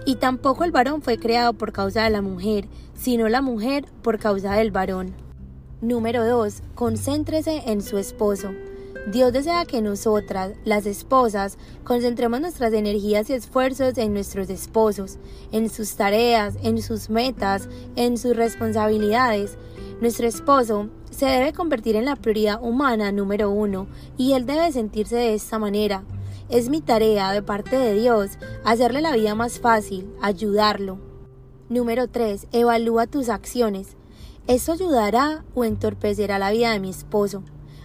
[0.04, 4.20] y tampoco el varón fue creado por causa de la mujer, sino la mujer por
[4.20, 5.16] causa del varón.
[5.80, 6.62] Número 2.
[6.76, 8.52] Concéntrese en su esposo.
[9.06, 15.18] Dios desea que nosotras, las esposas, concentremos nuestras energías y esfuerzos en nuestros esposos,
[15.52, 19.58] en sus tareas, en sus metas, en sus responsabilidades.
[20.00, 23.86] Nuestro esposo se debe convertir en la prioridad humana número uno
[24.18, 26.02] y él debe sentirse de esta manera.
[26.48, 28.32] Es mi tarea de parte de Dios
[28.64, 30.98] hacerle la vida más fácil, ayudarlo.
[31.68, 32.48] Número 3.
[32.50, 33.96] Evalúa tus acciones.
[34.48, 37.44] ¿Esto ayudará o entorpecerá la vida de mi esposo?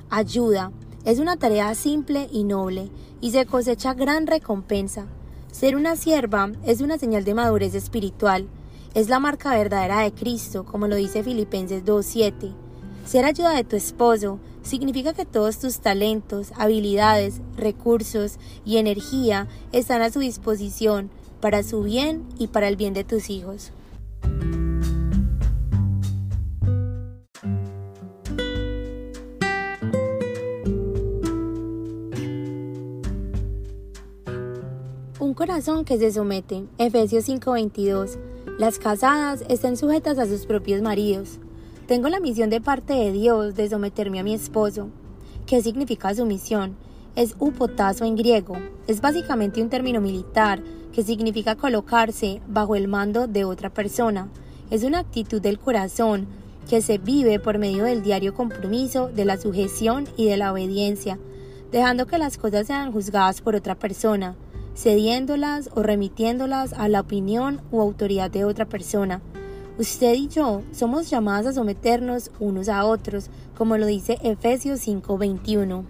[0.10, 0.72] Ayuda.
[1.04, 5.08] Es una tarea simple y noble, y se cosecha gran recompensa.
[5.52, 8.48] Ser una sierva es una señal de madurez espiritual.
[8.94, 12.54] Es la marca verdadera de Cristo, como lo dice Filipenses 2.7.
[13.04, 20.04] Ser ayuda de tu esposo significa que todos tus talentos, habilidades, recursos y energía están
[20.04, 21.10] a su disposición
[21.40, 23.72] para su bien y para el bien de tus hijos.
[35.32, 36.66] Un corazón que se somete.
[36.78, 38.18] Efesios 5:22.
[38.60, 41.40] Las casadas están sujetas a sus propios maridos.
[41.88, 44.90] Tengo la misión de parte de Dios de someterme a mi esposo.
[45.46, 46.76] ¿Qué significa sumisión?
[47.16, 48.58] Es upotazo en griego.
[48.88, 54.28] Es básicamente un término militar que significa colocarse bajo el mando de otra persona.
[54.70, 56.28] Es una actitud del corazón
[56.70, 61.18] que se vive por medio del diario compromiso de la sujeción y de la obediencia,
[61.72, 64.36] dejando que las cosas sean juzgadas por otra persona
[64.82, 69.22] cediéndolas o remitiéndolas a la opinión u autoridad de otra persona.
[69.78, 75.84] Usted y yo somos llamadas a someternos unos a otros, como lo dice Efesios 5:21.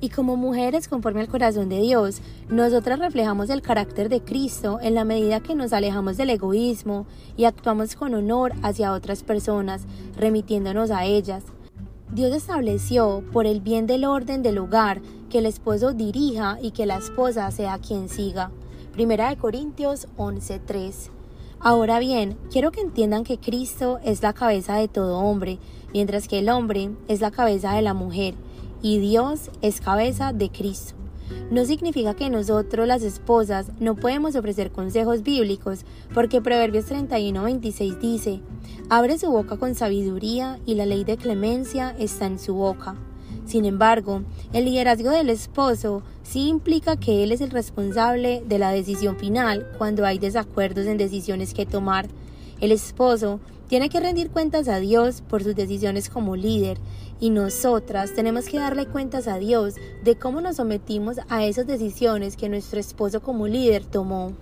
[0.00, 4.94] Y como mujeres conforme al corazón de Dios, nosotras reflejamos el carácter de Cristo en
[4.94, 9.82] la medida que nos alejamos del egoísmo y actuamos con honor hacia otras personas,
[10.18, 11.44] remitiéndonos a ellas.
[12.12, 15.00] Dios estableció, por el bien del orden del hogar,
[15.34, 18.52] que el esposo dirija y que la esposa sea quien siga.
[18.92, 21.10] Primera de Corintios 11:3.
[21.58, 25.58] Ahora bien, quiero que entiendan que Cristo es la cabeza de todo hombre,
[25.92, 28.34] mientras que el hombre es la cabeza de la mujer,
[28.80, 30.94] y Dios es cabeza de Cristo.
[31.50, 35.80] No significa que nosotros las esposas no podemos ofrecer consejos bíblicos,
[36.14, 38.40] porque Proverbios 31:26 dice,
[38.88, 42.94] abre su boca con sabiduría y la ley de clemencia está en su boca.
[43.46, 48.70] Sin embargo, el liderazgo del esposo sí implica que él es el responsable de la
[48.70, 52.08] decisión final cuando hay desacuerdos en decisiones que tomar.
[52.60, 56.78] El esposo tiene que rendir cuentas a Dios por sus decisiones como líder
[57.20, 62.36] y nosotras tenemos que darle cuentas a Dios de cómo nos sometimos a esas decisiones
[62.36, 64.32] que nuestro esposo como líder tomó.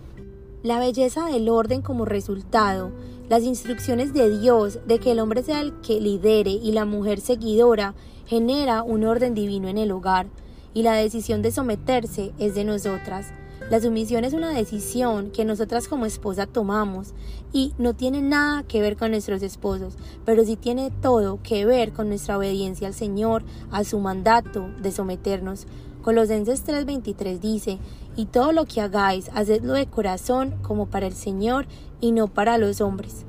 [0.62, 2.92] La belleza del orden como resultado,
[3.28, 7.20] las instrucciones de Dios de que el hombre sea el que lidere y la mujer
[7.20, 7.94] seguidora
[8.26, 10.26] genera un orden divino en el hogar
[10.74, 13.32] y la decisión de someterse es de nosotras.
[13.70, 17.14] La sumisión es una decisión que nosotras como esposa tomamos
[17.52, 21.92] y no tiene nada que ver con nuestros esposos, pero sí tiene todo que ver
[21.92, 25.66] con nuestra obediencia al Señor, a su mandato de someternos.
[26.02, 27.78] Colosenses 3:23 dice,
[28.16, 31.66] y todo lo que hagáis, hacedlo de corazón como para el Señor
[32.00, 33.24] y no para los hombres.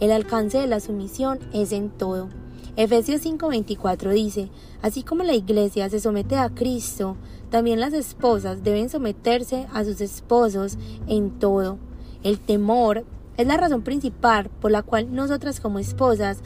[0.00, 2.28] El alcance de la sumisión es en todo.
[2.78, 4.50] Efesios 5:24 dice,
[4.82, 7.16] así como la iglesia se somete a Cristo,
[7.50, 11.78] también las esposas deben someterse a sus esposos en todo.
[12.22, 13.04] El temor
[13.36, 16.38] es la razón principal por la cual nosotras como esposas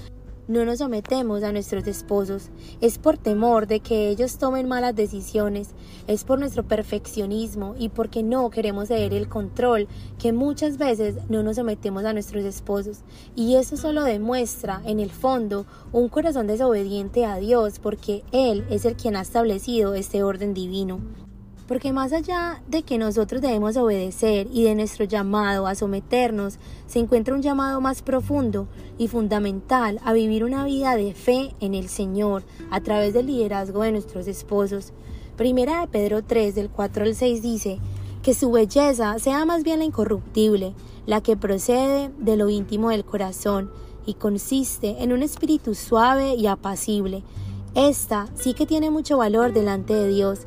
[0.48, 2.50] no nos sometemos a nuestros esposos.
[2.80, 5.70] Es por temor de que ellos tomen malas decisiones.
[6.06, 11.42] Es por nuestro perfeccionismo y porque no queremos ceder el control que muchas veces no
[11.42, 13.00] nos sometemos a nuestros esposos.
[13.36, 18.84] Y eso solo demuestra, en el fondo, un corazón desobediente a Dios porque Él es
[18.84, 21.00] el quien ha establecido este orden divino.
[21.72, 26.98] Porque más allá de que nosotros debemos obedecer y de nuestro llamado a someternos, se
[26.98, 31.88] encuentra un llamado más profundo y fundamental a vivir una vida de fe en el
[31.88, 34.92] Señor a través del liderazgo de nuestros esposos.
[35.38, 37.78] Primera de Pedro 3 del 4 al 6 dice,
[38.22, 40.74] que su belleza sea más bien la incorruptible,
[41.06, 43.70] la que procede de lo íntimo del corazón
[44.04, 47.24] y consiste en un espíritu suave y apacible.
[47.74, 50.46] Esta sí que tiene mucho valor delante de Dios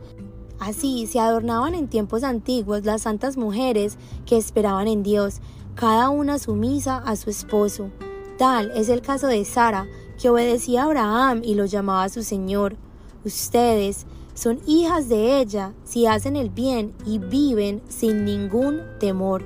[0.60, 5.41] Así se adornaban en tiempos antiguos las santas mujeres que esperaban en Dios,
[5.76, 7.89] cada una sumisa a su esposo.
[8.38, 9.88] Tal es el caso de Sara,
[10.22, 12.78] que obedecía a Abraham y lo llamaba su Señor.
[13.26, 19.44] Ustedes son hijas de ella si hacen el bien y viven sin ningún temor.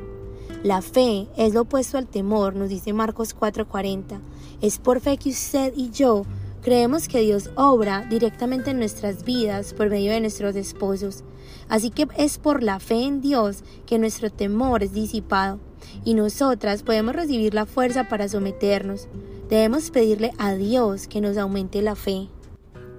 [0.63, 4.19] La fe es lo opuesto al temor, nos dice Marcos 4:40.
[4.61, 6.23] Es por fe que usted y yo
[6.61, 11.23] Creemos que Dios obra directamente en nuestras vidas por medio de nuestros esposos.
[11.69, 15.59] Así que es por la fe en Dios que nuestro temor es disipado
[16.03, 19.07] y nosotras podemos recibir la fuerza para someternos.
[19.47, 22.27] Debemos pedirle a Dios que nos aumente la fe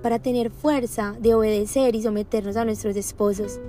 [0.03, 3.61] para tener fuerza de obedecer y someternos a nuestros esposos.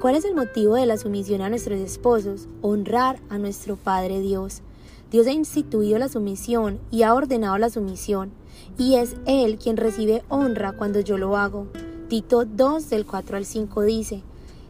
[0.00, 2.48] ¿Cuál es el motivo de la sumisión a nuestros esposos?
[2.62, 4.62] Honrar a nuestro Padre Dios.
[5.10, 8.32] Dios ha instituido la sumisión y ha ordenado la sumisión
[8.78, 11.68] y es Él quien recibe honra cuando yo lo hago.
[12.08, 14.22] Tito 2 del 4 al 5 dice,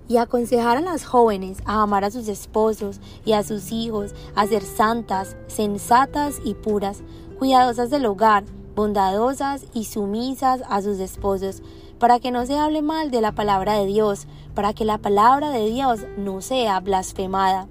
[0.08, 4.46] y aconsejar a las jóvenes a amar a sus esposos y a sus hijos, a
[4.46, 7.02] ser santas, sensatas y puras,
[7.38, 11.62] cuidadosas del hogar, bondadosas y sumisas a sus esposos,
[11.98, 15.50] para que no se hable mal de la palabra de Dios, para que la palabra
[15.50, 17.68] de Dios no sea blasfemada.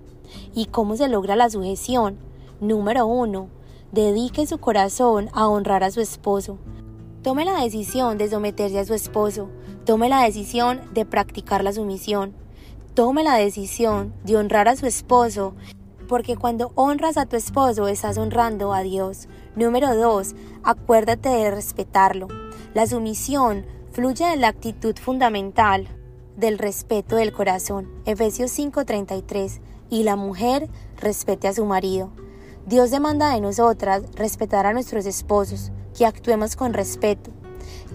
[0.55, 2.17] ¿Y cómo se logra la sujeción?
[2.59, 3.62] Número 1
[3.93, 6.57] dedique su corazón a honrar a su esposo.
[7.21, 9.49] Tome la decisión de someterse a su esposo.
[9.85, 12.33] Tome la decisión de practicar la sumisión.
[12.95, 15.53] Tome la decisión de honrar a su esposo,
[16.07, 19.27] porque cuando honras a tu esposo estás honrando a Dios.
[19.55, 20.33] Número 2.
[20.63, 22.27] Acuérdate de respetarlo.
[22.73, 25.87] La sumisión fluye de la actitud fundamental
[26.35, 27.91] del respeto del corazón.
[28.05, 29.61] Efesios 5:33.
[29.91, 32.09] Y la mujer respete a su marido.
[32.65, 37.29] Dios demanda de nosotras respetar a nuestros esposos, que actuemos con respeto.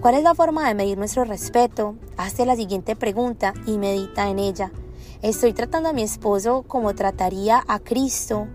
[0.03, 1.95] ¿Cuál es la forma de medir nuestro respeto?
[2.19, 4.71] Hazte la siguiente pregunta y medita en ella.
[5.23, 8.47] ¿Estoy tratando a mi esposo como trataría a Cristo?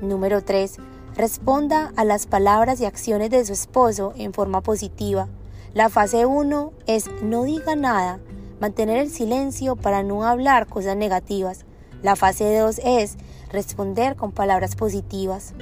[0.00, 0.76] Número 3.
[1.14, 5.28] Responda a las palabras y acciones de su esposo en forma positiva.
[5.74, 8.20] La fase 1 es no diga nada,
[8.58, 11.66] mantener el silencio para no hablar cosas negativas.
[12.02, 13.16] La fase 2 es
[13.50, 15.54] responder con palabras positivas.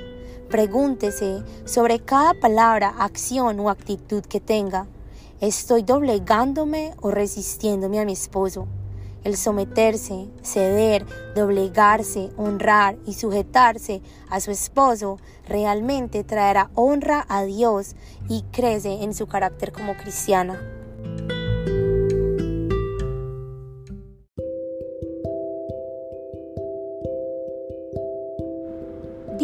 [0.49, 4.87] Pregúntese sobre cada palabra, acción o actitud que tenga.
[5.41, 8.67] ¿Estoy doblegándome o resistiéndome a mi esposo?
[9.25, 15.19] el someterse, ceder, doblegarse, honrar y sujetarse a su esposo
[15.49, 17.97] realmente traerá honra a Dios
[18.29, 20.61] y crece en su carácter como cristiana.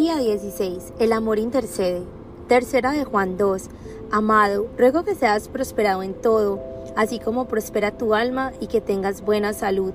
[0.01, 0.95] Día 16.
[0.99, 2.01] El amor intercede.
[2.49, 3.65] Tercera de Juan 2.
[4.11, 6.59] Amado, ruego que seas prosperado en todo
[6.97, 9.93] así como prospera tu alma y que tengas buena salud.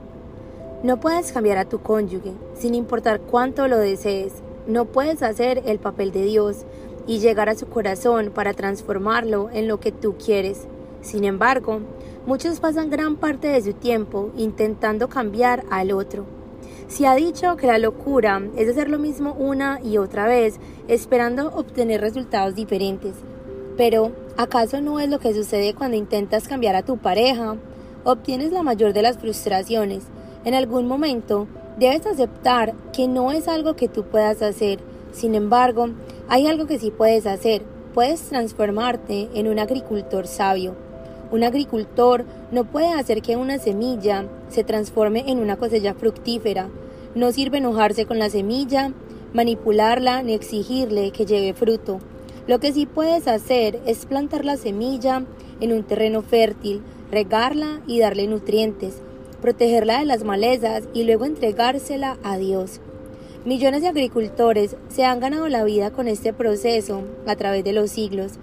[0.83, 4.33] No puedes cambiar a tu cónyuge, sin importar cuánto lo desees.
[4.67, 6.65] No puedes hacer el papel de Dios
[7.07, 10.67] y llegar a su corazón para transformarlo en lo que tú quieres.
[11.01, 11.79] Sin embargo,
[12.27, 16.34] muchos pasan gran parte de su tiempo intentando cambiar al otro.
[16.87, 21.47] Se ha dicho que la locura es hacer lo mismo una y otra vez, esperando
[21.55, 23.15] obtener resultados diferentes.
[23.75, 27.55] Pero, ¿acaso no es lo que sucede cuando intentas cambiar a tu pareja?
[28.03, 30.03] Obtienes la mayor de las frustraciones.
[30.45, 31.47] En algún momento,
[31.79, 34.79] debes aceptar que no es algo que tú puedas hacer.
[35.11, 35.89] Sin embargo,
[36.29, 37.63] hay algo que sí puedes hacer.
[37.95, 40.75] Puedes transformarte en un agricultor sabio.
[41.31, 46.69] Un agricultor no puede hacer que una semilla se transforme en una cosecha fructífera.
[47.15, 48.91] No sirve enojarse con la semilla,
[49.33, 51.99] manipularla ni exigirle que lleve fruto.
[52.47, 55.23] Lo que sí puedes hacer es plantar la semilla
[55.61, 59.01] en un terreno fértil, regarla y darle nutrientes,
[59.41, 62.81] protegerla de las malezas y luego entregársela a Dios.
[63.45, 67.91] Millones de agricultores se han ganado la vida con este proceso a través de los
[67.91, 68.33] siglos.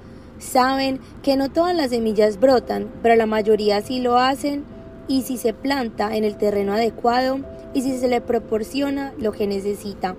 [0.43, 4.65] Saben que no todas las semillas brotan, pero la mayoría sí lo hacen
[5.07, 7.39] y si se planta en el terreno adecuado
[7.75, 10.17] y si se le proporciona lo que necesita.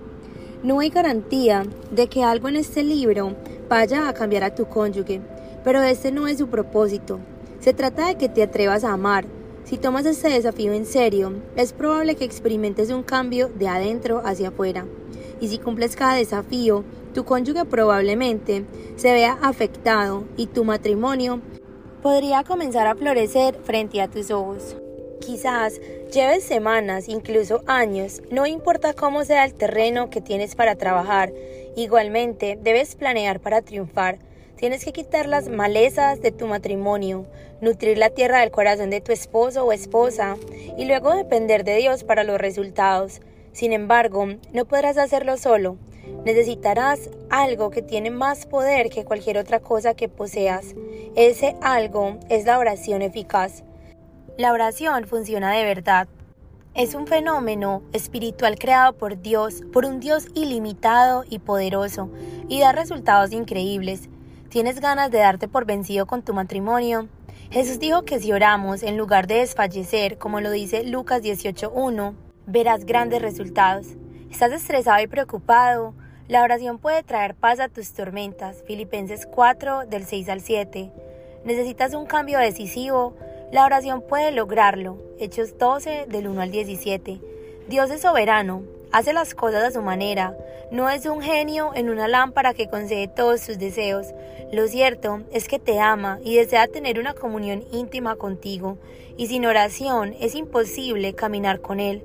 [0.63, 3.35] No hay garantía de que algo en este libro
[3.67, 5.19] vaya a cambiar a tu cónyuge,
[5.65, 7.19] pero este no es su propósito.
[7.59, 9.25] Se trata de que te atrevas a amar.
[9.65, 14.47] Si tomas este desafío en serio, es probable que experimentes un cambio de adentro hacia
[14.47, 14.85] afuera.
[15.41, 21.41] Y si cumples cada desafío, tu cónyuge probablemente se vea afectado y tu matrimonio
[22.01, 24.75] podría comenzar a florecer frente a tus ojos.
[25.21, 25.79] Quizás
[26.11, 31.31] lleves semanas, incluso años, no importa cómo sea el terreno que tienes para trabajar,
[31.77, 34.17] igualmente debes planear para triunfar.
[34.57, 37.25] Tienes que quitar las malezas de tu matrimonio,
[37.61, 40.35] nutrir la tierra del corazón de tu esposo o esposa
[40.77, 43.21] y luego depender de Dios para los resultados.
[43.53, 45.77] Sin embargo, no podrás hacerlo solo.
[46.25, 50.75] Necesitarás algo que tiene más poder que cualquier otra cosa que poseas.
[51.15, 53.63] Ese algo es la oración eficaz.
[54.37, 56.07] La oración funciona de verdad.
[56.73, 62.09] Es un fenómeno espiritual creado por Dios, por un Dios ilimitado y poderoso,
[62.49, 64.09] y da resultados increíbles.
[64.49, 67.07] ¿Tienes ganas de darte por vencido con tu matrimonio?
[67.51, 72.15] Jesús dijo que si oramos en lugar de desfallecer, como lo dice Lucas 18.1,
[72.45, 73.87] verás grandes resultados.
[74.31, 75.93] ¿Estás estresado y preocupado?
[76.27, 78.63] La oración puede traer paz a tus tormentas.
[78.65, 80.91] Filipenses 4 del 6 al 7.
[81.45, 83.15] ¿Necesitas un cambio decisivo?
[83.51, 84.97] La oración puede lograrlo.
[85.19, 87.19] Hechos 12 del 1 al 17.
[87.67, 90.35] Dios es soberano, hace las cosas a su manera.
[90.71, 94.07] No es un genio en una lámpara que concede todos sus deseos.
[94.51, 98.77] Lo cierto es que te ama y desea tener una comunión íntima contigo.
[99.17, 102.03] Y sin oración es imposible caminar con Él.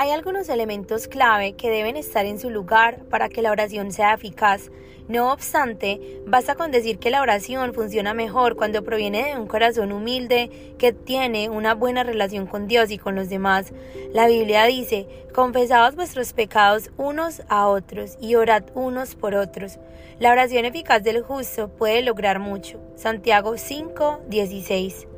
[0.00, 4.14] Hay algunos elementos clave que deben estar en su lugar para que la oración sea
[4.14, 4.70] eficaz.
[5.08, 9.90] No obstante, basta con decir que la oración funciona mejor cuando proviene de un corazón
[9.90, 13.72] humilde que tiene una buena relación con Dios y con los demás.
[14.12, 19.80] La Biblia dice, confesaos vuestros pecados unos a otros y orad unos por otros.
[20.20, 22.80] La oración eficaz del justo puede lograr mucho.
[22.94, 25.08] Santiago 5, 16.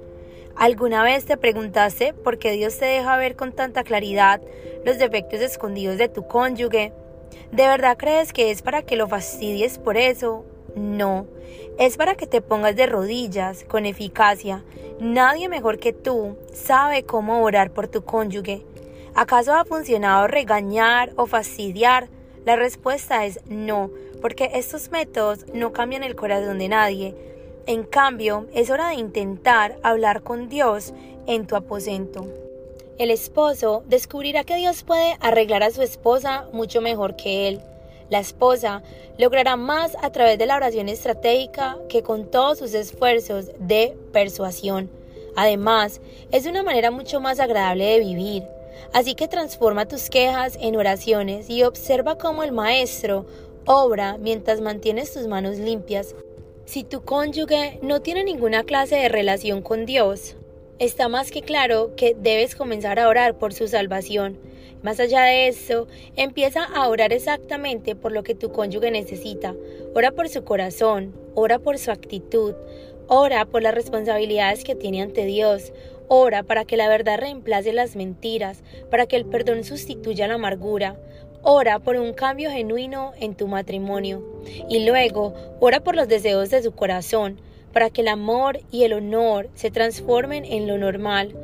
[0.60, 4.42] ¿Alguna vez te preguntaste por qué Dios te deja ver con tanta claridad
[4.84, 6.92] los defectos escondidos de tu cónyuge?
[7.50, 10.44] ¿De verdad crees que es para que lo fastidies por eso?
[10.76, 11.26] No,
[11.78, 14.62] es para que te pongas de rodillas con eficacia.
[15.00, 18.62] Nadie mejor que tú sabe cómo orar por tu cónyuge.
[19.14, 22.10] ¿Acaso ha funcionado regañar o fastidiar?
[22.44, 23.90] La respuesta es no,
[24.20, 27.30] porque estos métodos no cambian el corazón de nadie
[27.66, 30.92] en cambio, es hora de intentar hablar con Dios
[31.26, 32.26] en tu aposento.
[32.98, 37.60] El esposo descubrirá que Dios puede arreglar a su esposa mucho mejor que él.
[38.10, 38.82] La esposa
[39.18, 44.90] logrará más a través de la oración estratégica que con todos sus esfuerzos de persuasión.
[45.36, 46.00] Además,
[46.32, 48.44] es una manera mucho más agradable de vivir.
[48.92, 53.26] Así que transforma tus quejas en oraciones y observa cómo el Maestro
[53.66, 56.14] obra mientras mantienes tus manos limpias
[56.70, 60.36] si tu cónyuge no tiene ninguna clase de relación con Dios,
[60.78, 64.38] Está más que claro que debes comenzar a orar por su salvación.
[64.82, 69.54] Más allá de eso, empieza a orar exactamente por lo que tu cónyuge necesita.
[69.94, 72.54] Ora por su corazón, ora por su actitud,
[73.08, 75.74] ora por las responsabilidades que tiene ante Dios,
[76.08, 80.98] ora para que la verdad reemplace las mentiras, para que el perdón sustituya la amargura.
[81.42, 84.22] Ora por un cambio genuino en tu matrimonio
[84.68, 87.40] y luego ora por los deseos de su corazón,
[87.72, 91.34] para que el amor y el honor se transformen en lo normal.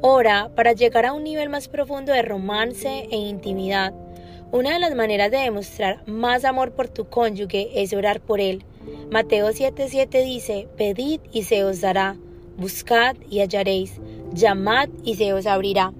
[0.00, 3.94] Ora para llegar a un nivel más profundo de romance e intimidad.
[4.50, 8.64] Una de las maneras de demostrar más amor por tu cónyuge es orar por él.
[9.10, 12.16] Mateo 7:7 dice, Pedid y se os dará,
[12.56, 14.00] buscad y hallaréis,
[14.32, 15.92] llamad y se os abrirá.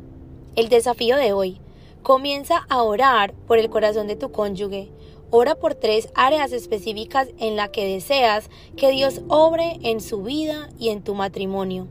[0.56, 1.60] El desafío de hoy.
[2.04, 4.90] Comienza a orar por el corazón de tu cónyuge.
[5.30, 10.68] Ora por tres áreas específicas en las que deseas que Dios obre en su vida
[10.78, 11.88] y en tu matrimonio.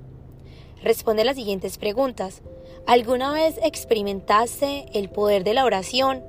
[0.84, 2.44] Responde las siguientes preguntas.
[2.86, 6.24] ¿Alguna vez experimentaste el poder de la oración?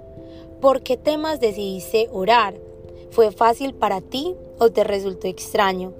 [0.63, 2.55] ¿Por qué temas decidiste orar?
[3.11, 5.93] ¿Fue fácil para ti o te resultó extraño?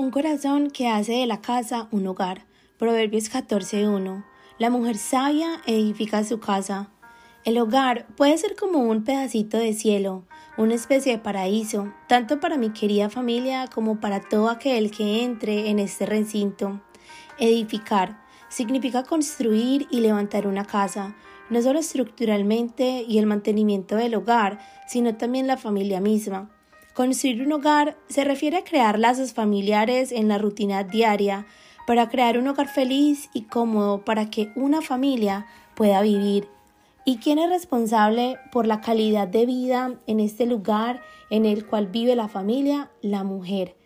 [0.00, 2.46] Un corazón que hace de la casa un hogar.
[2.78, 4.24] Proverbios 14.1.
[4.58, 6.88] La mujer sabia edifica su casa.
[7.44, 10.24] El hogar puede ser como un pedacito de cielo,
[10.56, 15.68] una especie de paraíso, tanto para mi querida familia como para todo aquel que entre
[15.68, 16.80] en este recinto.
[17.38, 21.14] Edificar significa construir y levantar una casa,
[21.50, 26.50] no solo estructuralmente y el mantenimiento del hogar, sino también la familia misma.
[26.94, 31.46] Construir un hogar se refiere a crear lazos familiares en la rutina diaria,
[31.86, 36.48] para crear un hogar feliz y cómodo para que una familia pueda vivir.
[37.04, 41.86] ¿Y quién es responsable por la calidad de vida en este lugar en el cual
[41.86, 42.90] vive la familia?
[43.02, 43.76] La mujer.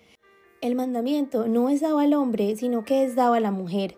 [0.61, 3.96] El mandamiento no es dado al hombre, sino que es dado a la mujer.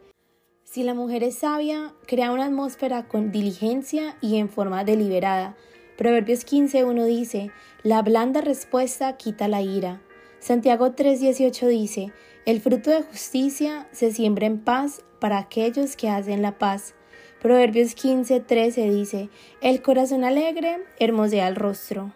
[0.64, 5.56] Si la mujer es sabia, crea una atmósfera con diligencia y en forma deliberada.
[5.96, 7.50] Proverbios 15.1 dice,
[7.82, 10.02] la blanda respuesta quita la ira.
[10.40, 12.12] Santiago 3.18 dice,
[12.44, 16.94] el fruto de justicia se siembra en paz para aquellos que hacen la paz.
[17.40, 19.30] Proverbios 15:13 dice,
[19.60, 22.12] el corazón alegre hermosea el rostro.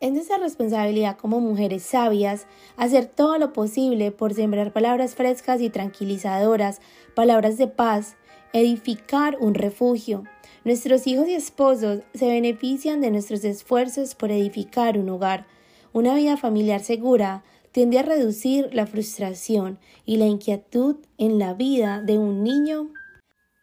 [0.00, 2.46] Es nuestra responsabilidad como mujeres sabias
[2.76, 6.80] hacer todo lo posible por sembrar palabras frescas y tranquilizadoras,
[7.14, 8.16] palabras de paz,
[8.52, 10.24] edificar un refugio.
[10.66, 15.46] Nuestros hijos y esposos se benefician de nuestros esfuerzos por edificar un hogar,
[15.92, 22.02] una vida familiar segura, tiende a reducir la frustración y la inquietud en la vida
[22.02, 22.88] de un niño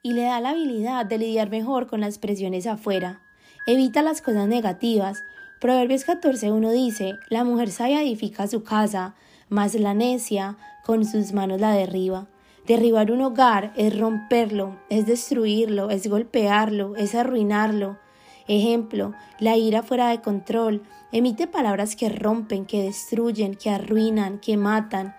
[0.02, 3.22] y le da la habilidad de lidiar mejor con las presiones afuera.
[3.68, 5.18] Evita las cosas negativas.
[5.60, 9.14] Proverbios 14.1 dice, la mujer sabia edifica su casa,
[9.50, 12.30] mas la necia con sus manos la derriba.
[12.66, 17.98] Derribar un hogar es romperlo, es destruirlo, es golpearlo, es arruinarlo.
[18.48, 24.56] Ejemplo, la ira fuera de control emite palabras que rompen, que destruyen, que arruinan, que
[24.56, 25.14] matan.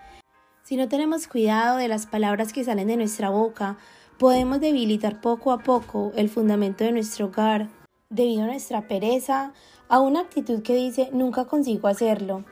[0.63, 3.77] Si no tenemos cuidado de las palabras que salen de nuestra boca,
[4.17, 7.69] podemos debilitar poco a poco el fundamento de nuestro hogar,
[8.09, 9.53] debido a nuestra pereza,
[9.87, 12.43] a una actitud que dice nunca consigo hacerlo.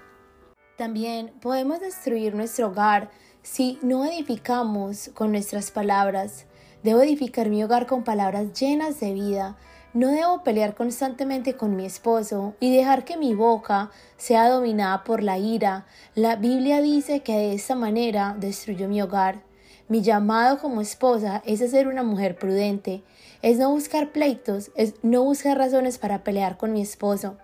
[0.77, 3.09] También podemos destruir nuestro hogar
[3.43, 6.45] si no edificamos con nuestras palabras.
[6.81, 9.57] Debo edificar mi hogar con palabras llenas de vida,
[9.93, 15.21] no debo pelear constantemente con mi esposo y dejar que mi boca sea dominada por
[15.21, 15.85] la ira.
[16.15, 19.43] La Biblia dice que de esta manera destruyó mi hogar.
[19.87, 23.03] Mi llamado como esposa es ser una mujer prudente,
[23.43, 27.37] es no buscar pleitos, es no buscar razones para pelear con mi esposo.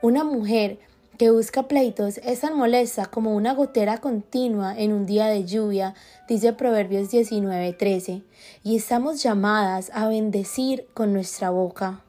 [0.00, 0.78] Una mujer
[1.16, 5.94] que busca pleitos es tan molesta como una gotera continua en un día de lluvia,
[6.28, 8.22] dice Proverbios 19:13,
[8.62, 12.02] y estamos llamadas a bendecir con nuestra boca.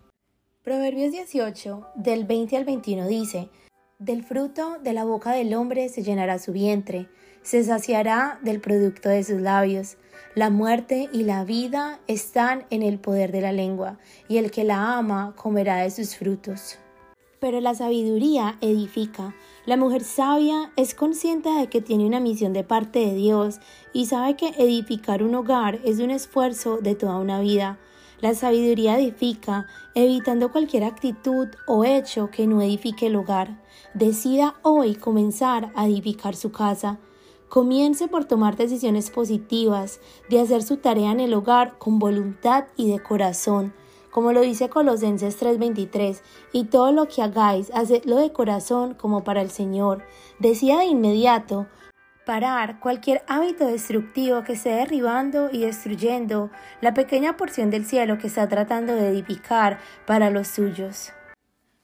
[0.63, 3.49] Proverbios 18, del 20 al 21 dice,
[3.99, 7.07] Del fruto de la boca del hombre se llenará su vientre,
[7.41, 9.95] se saciará del producto de sus labios.
[10.35, 13.97] La muerte y la vida están en el poder de la lengua,
[14.27, 16.77] y el que la ama comerá de sus frutos.
[17.39, 19.35] Pero la sabiduría edifica.
[19.65, 23.59] La mujer sabia es consciente de que tiene una misión de parte de Dios
[23.93, 27.77] y sabe que edificar un hogar es un esfuerzo de toda una vida.
[28.21, 33.61] La sabiduría edifica, evitando cualquier actitud o hecho que no edifique el hogar.
[33.93, 36.97] Decida hoy comenzar a edificar su casa.
[37.49, 42.89] Comience por tomar decisiones positivas, de hacer su tarea en el hogar con voluntad y
[42.89, 43.73] de corazón
[44.17, 49.43] como lo dice Colosenses 3:23, y todo lo que hagáis, hacedlo de corazón como para
[49.43, 50.03] el Señor.
[50.39, 51.67] Decía de inmediato,
[52.25, 56.49] parar cualquier hábito destructivo que esté derribando y destruyendo
[56.81, 61.11] la pequeña porción del cielo que está tratando de edificar para los suyos.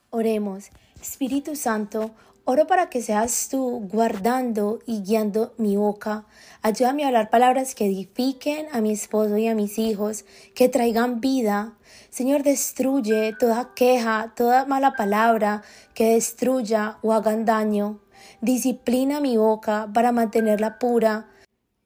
[0.09, 2.15] Oremos, Espíritu Santo,
[2.45, 6.25] oro para que seas tú guardando y guiando mi boca.
[6.61, 10.25] Ayúdame a hablar palabras que edifiquen a mi esposo y a mis hijos,
[10.55, 11.77] que traigan vida.
[12.13, 15.63] Señor, destruye toda queja, toda mala palabra
[15.95, 18.01] que destruya o hagan daño.
[18.39, 21.25] Disciplina mi boca para mantenerla pura.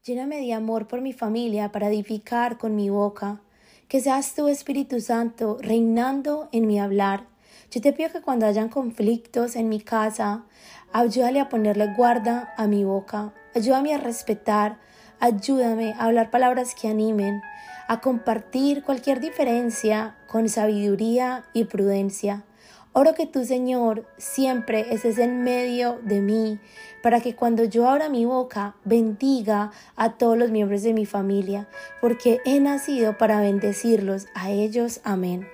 [0.03, 3.39] Lléname de amor por mi familia para edificar con mi boca.
[3.87, 7.27] Que seas tú, Espíritu Santo, reinando en mi hablar.
[7.71, 10.43] Yo te pido que cuando hayan conflictos en mi casa,
[10.91, 13.33] ayúdale a ponerle guarda a mi boca.
[13.55, 14.77] Ayúdame a respetar.
[15.19, 17.41] Ayúdame a hablar palabras que animen,
[17.87, 22.43] a compartir cualquier diferencia con sabiduría y prudencia.
[22.93, 26.59] Oro que tú, Señor, siempre estés en medio de mí,
[27.03, 31.67] para que cuando yo abra mi boca bendiga a todos los miembros de mi familia,
[32.01, 34.99] porque he nacido para bendecirlos a ellos.
[35.03, 35.47] Amén.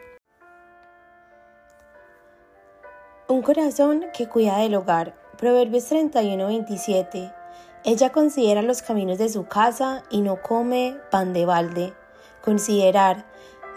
[3.28, 5.16] Un corazón que cuida del hogar.
[5.38, 7.34] Proverbios 31-27.
[7.84, 11.94] Ella considera los caminos de su casa y no come pan de balde.
[12.44, 13.26] Considerar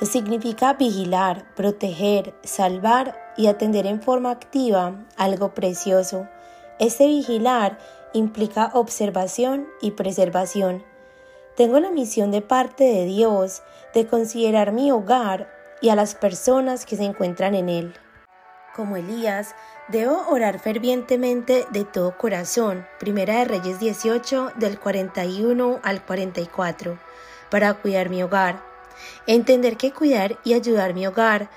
[0.02, 6.26] significa vigilar, proteger, salvar y atender en forma activa algo precioso.
[6.80, 7.78] Este vigilar
[8.12, 10.82] implica observación y preservación.
[11.56, 13.62] Tengo la misión de parte de Dios
[13.94, 15.48] de considerar mi hogar
[15.80, 17.94] y a las personas que se encuentran en él.
[18.74, 19.54] Como Elías,
[19.86, 22.84] debo orar fervientemente de todo corazón.
[22.98, 27.05] Primera de Reyes 18 del 41 al 44
[27.50, 28.76] para cuidar mi hogar
[29.26, 31.48] Entender que cuidar y ayudar mi hogar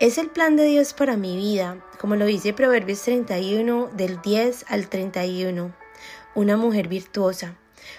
[0.00, 4.66] es el plan de Dios para mi vida, como lo dice Proverbios 31 del 10
[4.68, 5.72] al 31.
[6.34, 7.54] Una mujer virtuosa.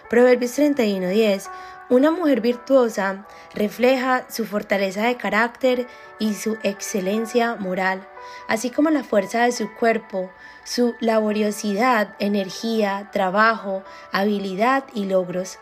[0.09, 1.49] Proverbios 31 10.
[1.89, 5.87] Una mujer virtuosa refleja su fortaleza de carácter
[6.17, 8.07] y su excelencia moral,
[8.47, 10.31] así como la fuerza de su cuerpo,
[10.63, 15.59] su laboriosidad, energía, trabajo, habilidad y logros.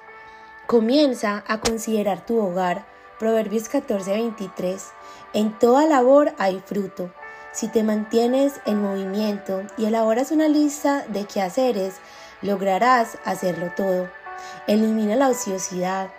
[0.68, 2.86] Comienza a considerar tu hogar
[3.20, 4.94] Proverbios 14:23.
[5.34, 7.14] En toda labor hay fruto.
[7.52, 11.96] Si te mantienes en movimiento y elaboras una lista de quehaceres,
[12.42, 14.10] lograrás hacerlo todo.
[14.66, 16.10] Elimina la ociosidad.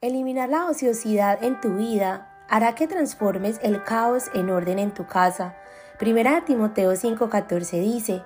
[0.00, 5.06] Eliminar la ociosidad en tu vida hará que transformes el caos en orden en tu
[5.06, 5.54] casa.
[5.98, 8.24] Primera Timoteo 5:14 dice,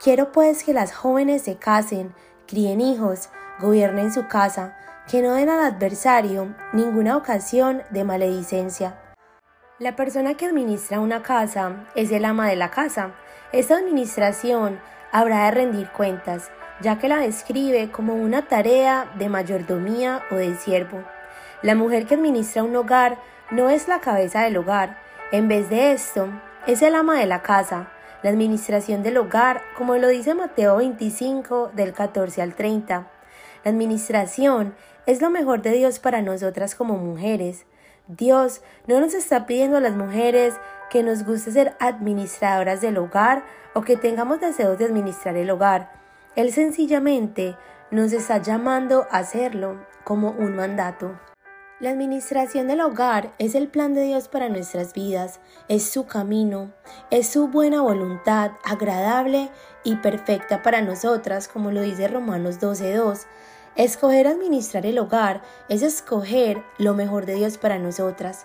[0.00, 2.14] Quiero pues que las jóvenes se casen,
[2.46, 3.28] críen hijos,
[3.60, 4.76] gobiernen su casa,
[5.10, 8.98] que no den al adversario ninguna ocasión de maledicencia.
[9.78, 13.12] La persona que administra una casa es el ama de la casa.
[13.52, 14.80] Esta administración
[15.12, 16.50] habrá de rendir cuentas,
[16.80, 21.02] ya que la describe como una tarea de mayordomía o de siervo.
[21.62, 23.18] La mujer que administra un hogar
[23.50, 24.98] no es la cabeza del hogar,
[25.30, 26.28] en vez de esto,
[26.66, 27.88] es el ama de la casa.
[28.22, 33.06] La administración del hogar, como lo dice Mateo 25 del 14 al 30.
[33.68, 34.74] Administración
[35.06, 37.64] es lo mejor de Dios para nosotras como mujeres.
[38.08, 40.54] Dios no nos está pidiendo a las mujeres
[40.90, 43.44] que nos guste ser administradoras del hogar
[43.74, 45.92] o que tengamos deseos de administrar el hogar.
[46.34, 47.56] Él sencillamente
[47.90, 51.18] nos está llamando a hacerlo como un mandato.
[51.80, 55.38] La administración del hogar es el plan de Dios para nuestras vidas,
[55.68, 56.72] es su camino,
[57.10, 59.48] es su buena voluntad agradable
[59.84, 63.26] y perfecta para nosotras, como lo dice Romanos 12.2.
[63.78, 68.44] Escoger administrar el hogar es escoger lo mejor de Dios para nosotras.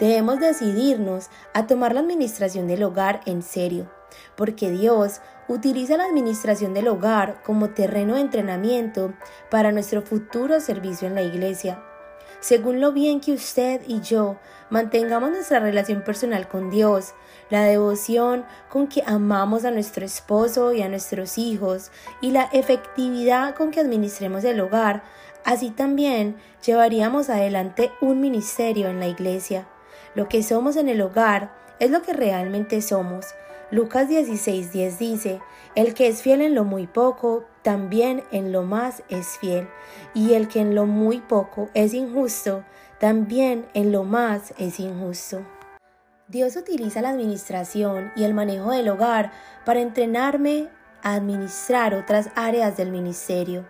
[0.00, 3.88] Debemos decidirnos a tomar la administración del hogar en serio,
[4.36, 9.14] porque Dios utiliza la administración del hogar como terreno de entrenamiento
[9.48, 11.80] para nuestro futuro servicio en la iglesia
[12.44, 14.36] según lo bien que usted y yo
[14.68, 17.14] mantengamos nuestra relación personal con Dios,
[17.54, 23.54] la devoción con que amamos a nuestro esposo y a nuestros hijos y la efectividad
[23.54, 25.04] con que administremos el hogar,
[25.44, 26.34] así también
[26.66, 29.68] llevaríamos adelante un ministerio en la iglesia.
[30.16, 33.24] Lo que somos en el hogar es lo que realmente somos.
[33.70, 35.40] Lucas 16:10 dice,
[35.76, 39.68] el que es fiel en lo muy poco, también en lo más es fiel,
[40.12, 42.64] y el que en lo muy poco es injusto,
[42.98, 45.53] también en lo más es injusto.
[46.34, 49.30] Dios utiliza la administración y el manejo del hogar
[49.64, 50.68] para entrenarme
[51.00, 53.64] a administrar otras áreas del ministerio.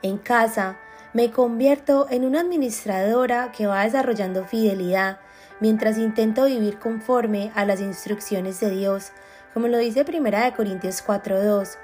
[0.00, 0.78] En casa,
[1.12, 5.20] me convierto en una administradora que va desarrollando fidelidad,
[5.60, 9.12] mientras intento vivir conforme a las instrucciones de Dios,
[9.52, 11.76] como lo dice 1 Corintios 4.2.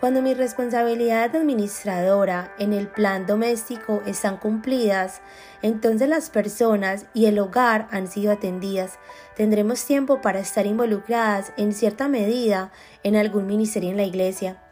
[0.00, 5.20] Cuando mis responsabilidades de administradora en el plan doméstico están cumplidas,
[5.60, 9.00] entonces las personas y el hogar han sido atendidas.
[9.36, 12.70] Tendremos tiempo para estar involucradas en cierta medida
[13.02, 14.62] en algún ministerio en la iglesia.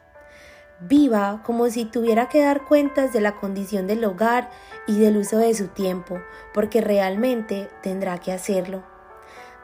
[0.78, 4.48] Viva como si tuviera que dar cuentas de la condición del hogar
[4.86, 6.20] y del uso de su tiempo,
[6.54, 8.84] porque realmente tendrá que hacerlo.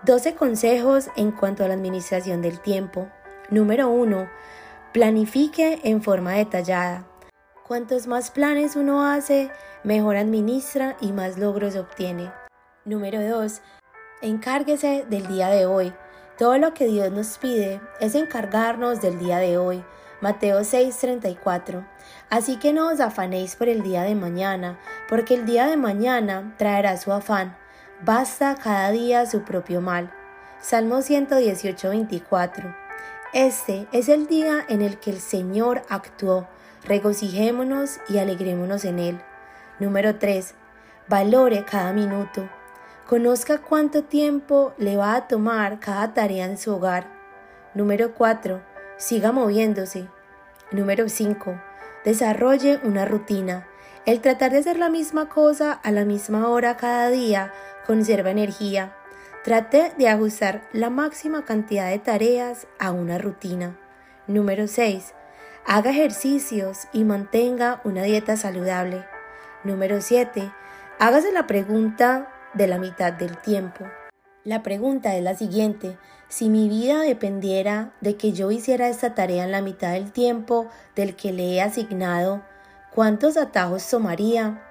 [0.06, 3.08] 12 consejos en cuanto a la administración del tiempo.
[3.48, 4.41] Número 1
[4.92, 7.06] Planifique en forma detallada.
[7.66, 9.50] Cuantos más planes uno hace,
[9.84, 12.30] mejor administra y más logros obtiene.
[12.84, 13.62] Número 2.
[14.20, 15.94] Encárguese del día de hoy.
[16.36, 19.82] Todo lo que Dios nos pide es encargarnos del día de hoy.
[20.20, 21.88] Mateo 6:34.
[22.28, 24.78] Así que no os afanéis por el día de mañana,
[25.08, 27.56] porque el día de mañana traerá su afán.
[28.02, 30.12] Basta cada día su propio mal.
[30.60, 32.81] Salmo 118:24.
[33.32, 36.46] Este es el día en el que el Señor actuó.
[36.84, 39.22] Regocijémonos y alegrémonos en Él.
[39.78, 40.54] Número 3.
[41.08, 42.46] Valore cada minuto.
[43.08, 47.06] Conozca cuánto tiempo le va a tomar cada tarea en su hogar.
[47.72, 48.62] Número 4.
[48.98, 50.08] Siga moviéndose.
[50.70, 51.58] Número 5.
[52.04, 53.66] Desarrolle una rutina.
[54.04, 57.50] El tratar de hacer la misma cosa a la misma hora cada día
[57.86, 58.94] conserva energía.
[59.44, 63.76] Trate de ajustar la máxima cantidad de tareas a una rutina.
[64.28, 65.14] Número 6.
[65.66, 69.04] Haga ejercicios y mantenga una dieta saludable.
[69.64, 70.52] Número 7.
[71.00, 73.84] Hágase la pregunta de la mitad del tiempo.
[74.44, 75.98] La pregunta es la siguiente.
[76.28, 80.68] Si mi vida dependiera de que yo hiciera esta tarea en la mitad del tiempo
[80.94, 82.42] del que le he asignado,
[82.94, 84.62] ¿cuántos atajos tomaría?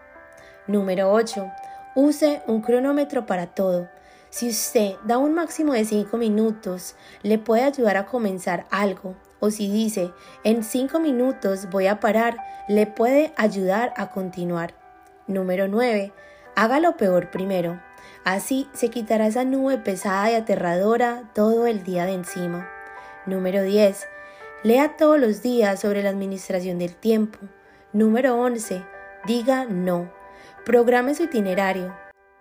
[0.66, 1.52] Número 8.
[1.94, 3.90] Use un cronómetro para todo.
[4.32, 9.14] Si usted da un máximo de 5 minutos, le puede ayudar a comenzar algo.
[9.42, 10.14] O si dice,
[10.46, 12.38] en 5 minutos voy a parar,
[12.70, 14.74] le puede ayudar a continuar.
[15.28, 16.14] Número 9.
[16.56, 17.82] Haga lo peor primero.
[18.24, 22.70] Así se quitará esa nube pesada y aterradora todo el día de encima.
[23.26, 24.08] Número 10.
[24.64, 27.38] Lea todos los días sobre la administración del tiempo.
[27.92, 28.82] Número 11.
[29.26, 30.10] Diga no.
[30.64, 31.94] Programe su itinerario.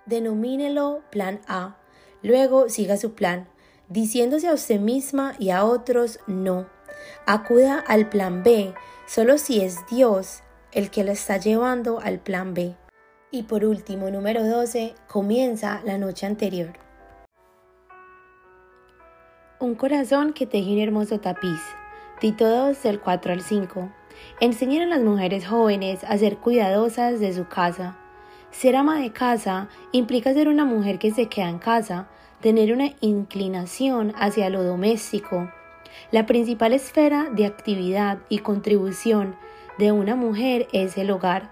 [0.07, 1.80] Denomínelo Plan A.
[2.23, 3.49] Luego siga su plan,
[3.89, 6.67] diciéndose a usted misma y a otros no.
[7.27, 8.75] Acuda al plan B,
[9.07, 10.43] solo si es Dios
[10.73, 12.77] el que lo está llevando al plan B.
[13.31, 16.73] Y por último, número 12, comienza la noche anterior.
[19.59, 21.61] Un corazón que teje un hermoso tapiz.
[22.19, 23.93] Tito 2 del 4 al 5.
[24.41, 28.00] Enseñan a las mujeres jóvenes a ser cuidadosas de su casa
[28.51, 32.09] ser ama de casa implica ser una mujer que se queda en casa,
[32.41, 35.51] tener una inclinación hacia lo doméstico.
[36.11, 39.37] La principal esfera de actividad y contribución
[39.79, 41.51] de una mujer es el hogar.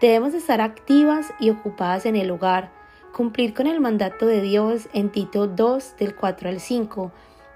[0.00, 2.70] Debemos estar activas y ocupadas en el hogar,
[3.12, 7.12] cumplir con el mandato de Dios en Tito 2 del 4 al 5.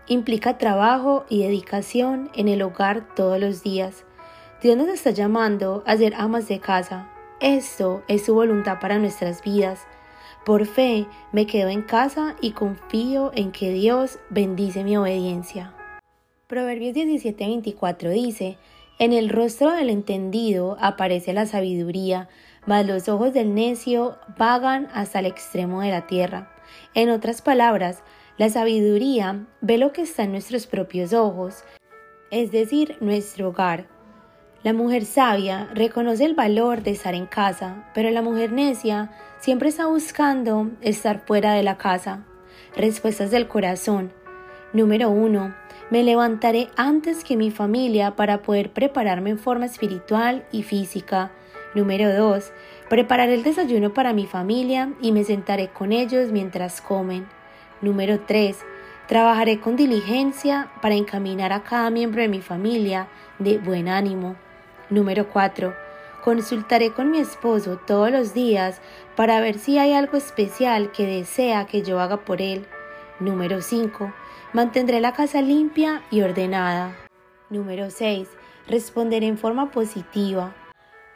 [0.06, 4.04] Implica trabajo y dedicación en el hogar todos los días.
[4.62, 7.10] Dios nos está llamando a ser amas de casa,
[7.40, 9.86] esto es su voluntad para nuestras vidas.
[10.44, 15.74] Por fe me quedo en casa y confío en que Dios bendice mi obediencia.
[16.46, 18.56] Proverbios 17:24 dice,
[18.98, 22.28] En el rostro del entendido aparece la sabiduría,
[22.64, 26.50] mas los ojos del necio vagan hasta el extremo de la tierra.
[26.94, 28.02] En otras palabras,
[28.38, 31.64] la sabiduría ve lo que está en nuestros propios ojos,
[32.30, 33.95] es decir, nuestro hogar
[34.66, 39.68] la mujer sabia reconoce el valor de estar en casa, pero la mujer necia siempre
[39.68, 42.24] está buscando estar fuera de la casa.
[42.74, 44.12] Respuestas del corazón.
[44.72, 45.54] Número 1.
[45.90, 51.30] Me levantaré antes que mi familia para poder prepararme en forma espiritual y física.
[51.76, 52.50] Número 2.
[52.90, 57.28] Prepararé el desayuno para mi familia y me sentaré con ellos mientras comen.
[57.82, 58.58] Número 3.
[59.06, 63.06] Trabajaré con diligencia para encaminar a cada miembro de mi familia
[63.38, 64.34] de buen ánimo.
[64.88, 65.74] Número 4.
[66.22, 68.80] Consultaré con mi esposo todos los días
[69.16, 72.66] para ver si hay algo especial que desea que yo haga por él.
[73.18, 74.12] Número 5.
[74.52, 76.96] Mantendré la casa limpia y ordenada.
[77.50, 78.28] Número 6.
[78.68, 80.54] Responderé en forma positiva.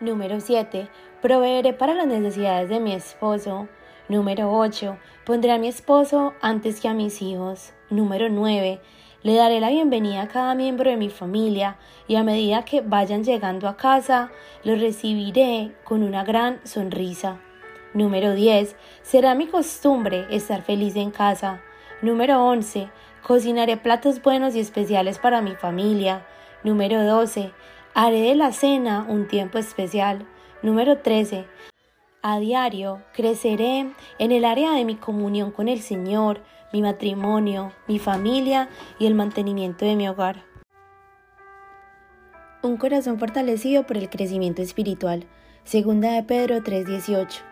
[0.01, 0.89] Número 7.
[1.23, 3.69] Proveeré para las necesidades de mi esposo.
[4.09, 4.97] Número 8.
[5.25, 7.73] Pondré a mi esposo antes que a mis hijos.
[7.89, 8.81] Número 9.
[9.23, 11.77] Le daré la bienvenida a cada miembro de mi familia
[12.09, 14.31] y a medida que vayan llegando a casa,
[14.65, 17.39] los recibiré con una gran sonrisa.
[17.93, 18.77] Número 10.
[19.03, 21.61] Será mi costumbre estar feliz en casa.
[22.01, 22.89] Número 11.
[23.23, 26.25] Cocinaré platos buenos y especiales para mi familia.
[26.65, 27.53] Número 12.
[27.93, 30.27] Haré de la cena un tiempo especial.
[30.63, 31.45] Número 13.
[32.23, 36.41] A diario creceré en el área de mi comunión con el Señor,
[36.73, 38.69] mi matrimonio, mi familia
[38.99, 40.45] y el mantenimiento de mi hogar.
[42.63, 45.27] Un corazón fortalecido por el crecimiento espiritual.
[45.65, 47.43] Segunda de Pedro 3:18.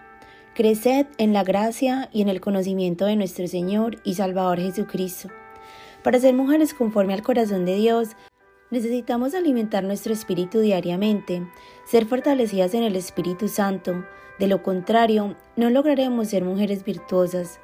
[0.54, 5.28] Creced en la gracia y en el conocimiento de nuestro Señor y Salvador Jesucristo.
[6.02, 8.16] Para ser mujeres conforme al corazón de Dios,
[8.70, 11.42] necesitamos alimentar nuestro espíritu diariamente,
[11.84, 14.04] ser fortalecidas en el Espíritu Santo.
[14.38, 17.60] De lo contrario, no lograremos ser mujeres virtuosas.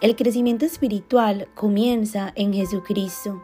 [0.00, 3.42] El crecimiento espiritual comienza en Jesucristo.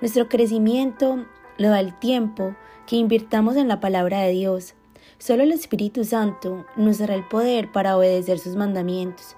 [0.00, 1.26] Nuestro crecimiento
[1.56, 2.54] lo da el tiempo
[2.86, 4.74] que invirtamos en la palabra de Dios.
[5.18, 9.36] Solo el Espíritu Santo nos dará el poder para obedecer sus mandamientos.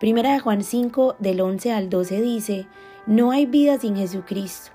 [0.00, 2.66] Primera de Juan 5 del 11 al 12 dice,
[3.06, 4.70] no hay vida sin Jesucristo,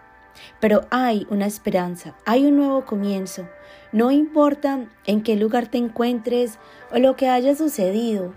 [0.59, 3.47] pero hay una esperanza, hay un nuevo comienzo.
[3.91, 6.59] No importa en qué lugar te encuentres
[6.91, 8.33] o lo que haya sucedido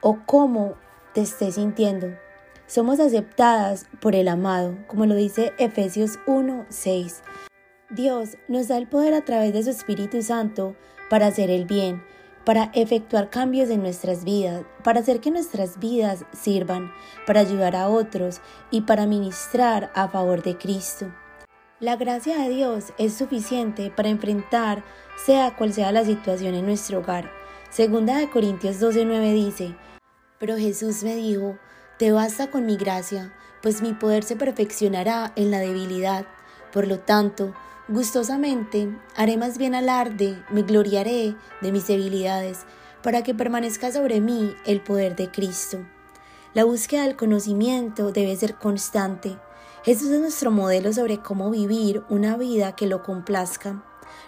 [0.00, 0.74] o cómo
[1.18, 2.16] te sintiendo.
[2.68, 7.22] Somos aceptadas por el amado, como lo dice Efesios 1, 6.
[7.90, 10.76] Dios nos da el poder a través de su Espíritu Santo
[11.10, 12.04] para hacer el bien,
[12.44, 16.92] para efectuar cambios en nuestras vidas, para hacer que nuestras vidas sirvan,
[17.26, 18.40] para ayudar a otros
[18.70, 21.12] y para ministrar a favor de Cristo.
[21.80, 24.84] La gracia de Dios es suficiente para enfrentar
[25.26, 27.30] sea cual sea la situación en nuestro hogar.
[27.70, 29.74] Segunda de Corintios 12:9 dice,
[30.38, 31.58] Pero Jesús me dijo,
[31.98, 36.26] te basta con mi gracia, pues mi poder se perfeccionará en la debilidad.
[36.72, 37.54] Por lo tanto,
[37.90, 42.66] Gustosamente haré más bien alarde, me gloriaré de mis debilidades,
[43.02, 45.78] para que permanezca sobre mí el poder de Cristo.
[46.52, 49.38] La búsqueda del conocimiento debe ser constante.
[49.84, 53.82] Jesús es nuestro modelo sobre cómo vivir una vida que lo complazca.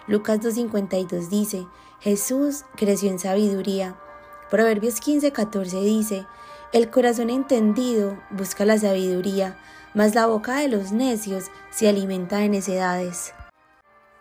[0.07, 1.67] Lucas 2.52 dice,
[1.99, 3.95] Jesús creció en sabiduría.
[4.51, 6.25] Proverbios 15.14 dice,
[6.73, 9.55] el corazón entendido busca la sabiduría,
[9.93, 13.33] mas la boca de los necios se alimenta de necedades.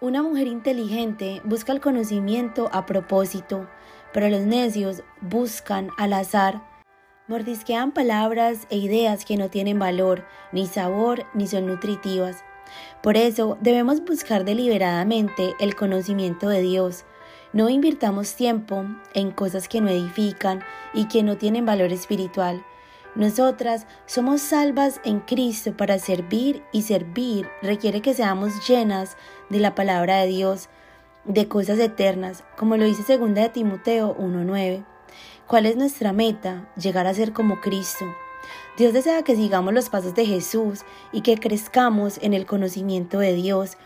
[0.01, 3.69] Una mujer inteligente busca el conocimiento a propósito,
[4.13, 6.63] pero los necios buscan al azar.
[7.27, 12.45] Mordisquean palabras e ideas que no tienen valor, ni sabor, ni son nutritivas.
[13.03, 17.05] Por eso debemos buscar deliberadamente el conocimiento de Dios.
[17.53, 20.63] No invirtamos tiempo en cosas que no edifican
[20.95, 22.65] y que no tienen valor espiritual.
[23.17, 29.17] Nosotras somos salvas en Cristo para servir y servir requiere que seamos llenas
[29.49, 30.69] de la palabra de Dios,
[31.25, 34.85] de cosas eternas, como lo dice 2 de Timoteo 1.9.
[35.49, 36.71] ¿Cuál es nuestra meta?
[36.77, 38.05] Llegar a ser como Cristo.
[38.79, 43.35] Dios desea que sigamos los pasos de Jesús y que crezcamos en el conocimiento de
[43.35, 43.77] Dios,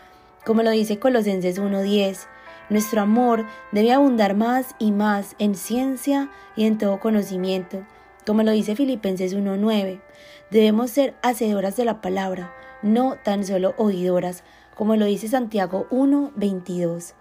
[0.45, 2.27] como lo dice Colosenses 1.10.
[2.69, 7.85] Nuestro amor debe abundar más y más en ciencia y en todo conocimiento
[8.25, 10.01] como lo dice Filipenses 1.9,
[10.49, 12.51] debemos ser hacedoras de la palabra,
[12.81, 14.43] no tan solo oidoras,
[14.75, 17.13] como lo dice Santiago 1.22.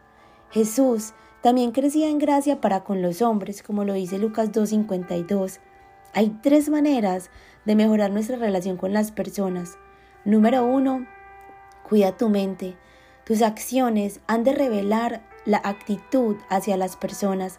[0.51, 5.61] Jesús también crecía en gracia para con los hombres, como lo dice Lucas 2.52.
[6.14, 7.30] Hay tres maneras
[7.66, 9.76] de mejorar nuestra relación con las personas.
[10.24, 11.07] Número uno,
[11.86, 12.76] cuida tu mente.
[13.24, 17.59] Tus acciones han de revelar la actitud hacia las personas,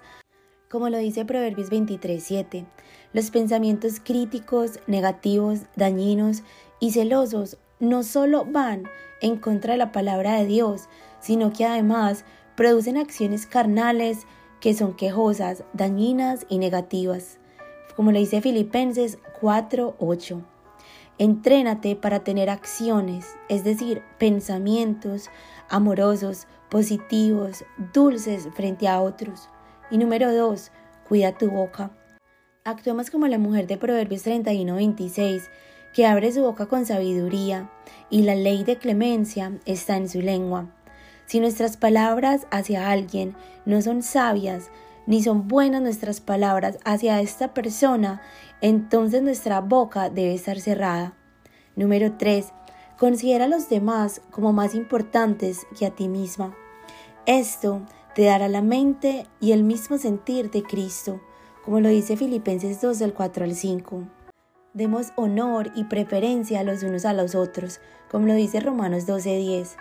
[0.70, 2.66] como lo dice Proverbios 23:7.
[3.14, 6.44] Los pensamientos críticos, negativos, dañinos
[6.80, 8.84] y celosos no solo van
[9.22, 12.26] en contra de la palabra de Dios, sino que además
[12.56, 14.26] producen acciones carnales
[14.60, 17.38] que son quejosas, dañinas y negativas.
[17.96, 20.44] Como le dice Filipenses 4:8.
[21.18, 25.30] Entrénate para tener acciones, es decir, pensamientos
[25.70, 27.64] amorosos, positivos,
[27.94, 29.48] dulces frente a otros.
[29.90, 30.74] Y número 2,
[31.08, 31.92] cuida tu boca.
[32.66, 35.44] Actuemos como la mujer de Proverbios 31-26,
[35.94, 37.72] que abre su boca con sabiduría,
[38.10, 40.70] y la ley de clemencia está en su lengua.
[41.28, 44.70] Si nuestras palabras hacia alguien no son sabias,
[45.08, 48.22] ni son buenas nuestras palabras hacia esta persona,
[48.60, 51.14] entonces nuestra boca debe estar cerrada.
[51.78, 52.52] Número 3.
[53.00, 56.54] Considera a los demás como más importantes que a ti misma.
[57.26, 57.82] Esto
[58.14, 61.20] te dará la mente y el mismo sentir de Cristo
[61.66, 64.04] como lo dice Filipenses 2 del 4 al 5.
[64.74, 69.76] Demos honor y preferencia los unos a los otros, como lo dice Romanos 12:10.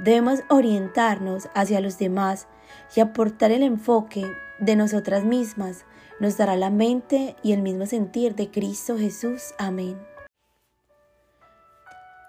[0.00, 2.48] Debemos orientarnos hacia los demás
[2.96, 4.26] y aportar el enfoque
[4.58, 5.84] de nosotras mismas,
[6.18, 9.54] nos dará la mente y el mismo sentir de Cristo Jesús.
[9.58, 9.96] Amén.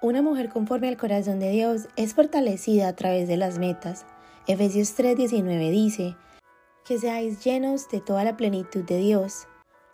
[0.01, 4.05] Una mujer conforme al corazón de Dios es fortalecida a través de las metas.
[4.47, 6.15] Efesios 3:19 dice,
[6.85, 9.47] que seáis llenos de toda la plenitud de Dios.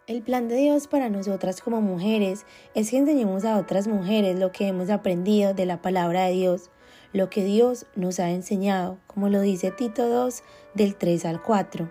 [0.07, 2.45] El plan de Dios para nosotras como mujeres
[2.75, 6.69] es que enseñemos a otras mujeres lo que hemos aprendido de la palabra de Dios,
[7.13, 10.43] lo que Dios nos ha enseñado, como lo dice Tito 2
[10.73, 11.89] del 3 al 4.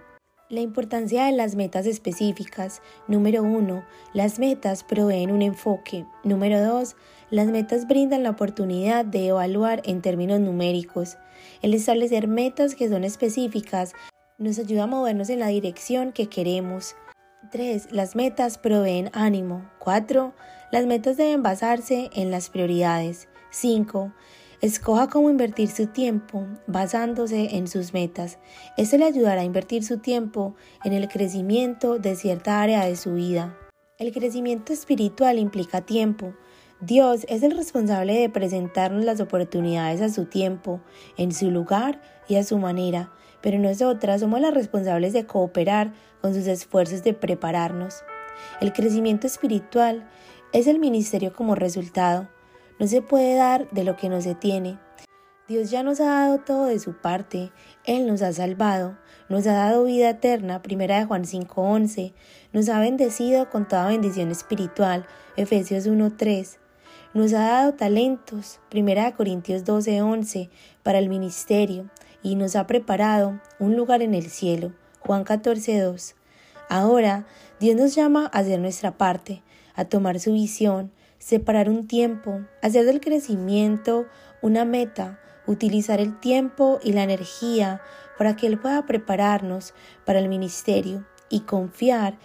[0.50, 2.82] La importancia de las metas específicas.
[3.06, 3.84] Número 1.
[4.12, 6.04] Las metas proveen un enfoque.
[6.24, 6.96] Número 2.
[7.30, 11.16] Las metas brindan la oportunidad de evaluar en términos numéricos.
[11.62, 13.92] El establecer metas que son específicas
[14.38, 16.96] nos ayuda a movernos en la dirección que queremos.
[17.52, 17.92] 3.
[17.92, 19.70] Las metas proveen ánimo.
[19.78, 20.34] 4.
[20.72, 23.28] Las metas deben basarse en las prioridades.
[23.50, 24.12] 5.
[24.60, 28.38] Escoja cómo invertir su tiempo basándose en sus metas.
[28.76, 33.14] Esto le ayudará a invertir su tiempo en el crecimiento de cierta área de su
[33.14, 33.56] vida.
[33.98, 36.34] El crecimiento espiritual implica tiempo.
[36.80, 40.80] Dios es el responsable de presentarnos las oportunidades a su tiempo,
[41.18, 43.12] en su lugar y a su manera,
[43.42, 48.02] pero nosotras somos las responsables de cooperar con sus esfuerzos de prepararnos.
[48.62, 50.08] El crecimiento espiritual
[50.54, 52.30] es el ministerio como resultado.
[52.78, 54.78] No se puede dar de lo que no se tiene.
[55.48, 57.52] Dios ya nos ha dado todo de su parte.
[57.84, 58.96] Él nos ha salvado,
[59.28, 62.14] nos ha dado vida eterna, primera de Juan 5:11,
[62.54, 65.04] nos ha bendecido con toda bendición espiritual,
[65.36, 66.59] Efesios 1:3.
[67.12, 70.48] Nos ha dado talentos, primera de Corintios 12:11,
[70.84, 71.90] para el ministerio
[72.22, 76.14] y nos ha preparado un lugar en el cielo, Juan 14:2.
[76.68, 77.26] Ahora
[77.58, 79.42] Dios nos llama a hacer nuestra parte,
[79.74, 84.06] a tomar su visión, separar un tiempo, hacer del crecimiento
[84.40, 87.80] una meta, utilizar el tiempo y la energía
[88.18, 89.74] para que Él pueda prepararnos
[90.06, 92.18] para el ministerio y confiar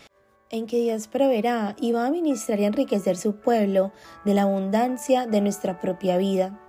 [0.55, 3.91] en que Dios proveerá y va a ministrar y enriquecer su pueblo
[4.23, 6.59] de la abundancia de nuestra propia vida.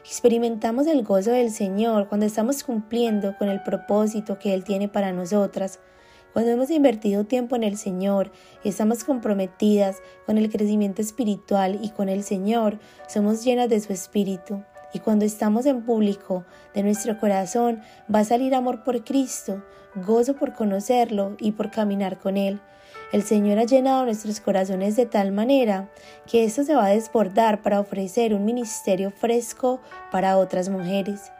[0.00, 5.12] Experimentamos el gozo del Señor cuando estamos cumpliendo con el propósito que Él tiene para
[5.12, 5.80] nosotras.
[6.32, 8.30] Cuando hemos invertido tiempo en el Señor
[8.62, 12.78] y estamos comprometidas con el crecimiento espiritual y con el Señor,
[13.08, 14.62] somos llenas de su Espíritu.
[14.92, 16.44] Y cuando estamos en público,
[16.74, 17.80] de nuestro corazón
[18.12, 22.60] va a salir amor por Cristo, gozo por conocerlo y por caminar con Él.
[23.12, 25.88] El Señor ha llenado nuestros corazones de tal manera
[26.26, 29.80] que esto se va a desbordar para ofrecer un ministerio fresco
[30.10, 31.30] para otras mujeres.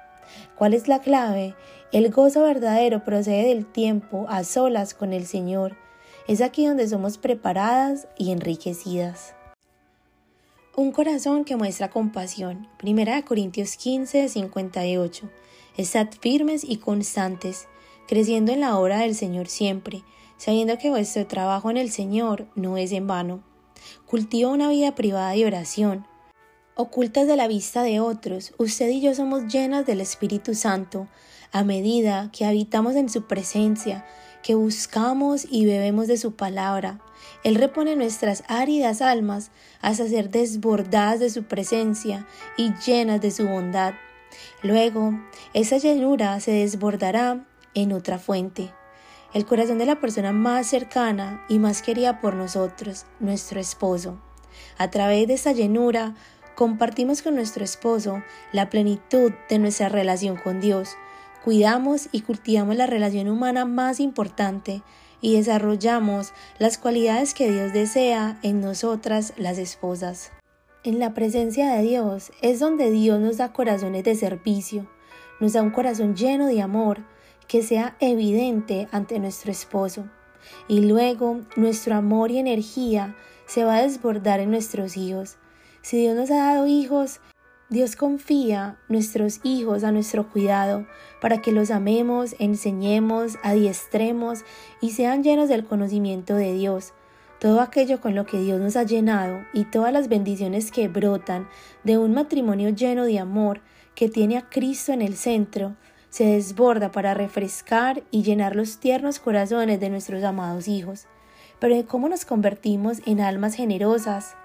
[0.57, 1.55] ¿Cuál es la clave?
[1.93, 5.77] El gozo verdadero procede del tiempo a solas con el Señor.
[6.29, 9.35] Es aquí donde somos preparadas y enriquecidas.
[10.77, 12.69] Un corazón que muestra compasión.
[12.79, 15.31] Primera de Corintios 15, 58.
[15.77, 17.67] Estad firmes y constantes,
[18.07, 20.03] creciendo en la obra del Señor siempre,
[20.37, 23.43] sabiendo que vuestro trabajo en el Señor no es en vano.
[24.07, 26.07] Cultiva una vida privada de oración.
[26.75, 31.09] Ocultas de la vista de otros, usted y yo somos llenas del Espíritu Santo
[31.53, 34.05] a medida que habitamos en su presencia,
[34.43, 37.01] que buscamos y bebemos de su palabra.
[37.45, 42.27] Él repone nuestras áridas almas hasta ser desbordadas de su presencia
[42.59, 43.95] y llenas de su bondad.
[44.63, 45.19] Luego,
[45.55, 48.71] esa llenura se desbordará en otra fuente
[49.35, 54.19] el corazón de la persona más cercana y más querida por nosotros, nuestro esposo.
[54.79, 56.15] A través de esta llenura,
[56.55, 58.23] compartimos con nuestro esposo
[58.53, 60.97] la plenitud de nuestra relación con Dios,
[61.45, 64.83] cuidamos y cultivamos la relación humana más importante
[65.21, 70.33] y desarrollamos las cualidades que Dios desea en nosotras las esposas.
[70.83, 74.89] En la presencia de Dios es donde Dios nos da corazones de servicio,
[75.41, 77.05] nos da un corazón lleno de amor,
[77.49, 80.09] que sea evidente ante nuestro esposo.
[80.69, 83.17] Y luego nuestro amor y energía
[83.47, 85.37] se va a desbordar en nuestros hijos.
[85.83, 87.21] Si Dios nos ha dado hijos,
[87.69, 90.87] Dios confía nuestros hijos a nuestro cuidado
[91.21, 94.45] para que los amemos, enseñemos, adiestremos
[94.81, 96.93] y sean llenos del conocimiento de Dios.
[97.41, 101.49] Todo aquello con lo que Dios nos ha llenado y todas las bendiciones que brotan
[101.83, 103.61] de un matrimonio lleno de amor
[103.97, 105.75] que tiene a Cristo en el centro,
[106.11, 111.07] se desborda para refrescar y llenar los tiernos corazones de nuestros amados hijos.
[111.59, 114.37] Pero cómo nos convertimos en almas generosas?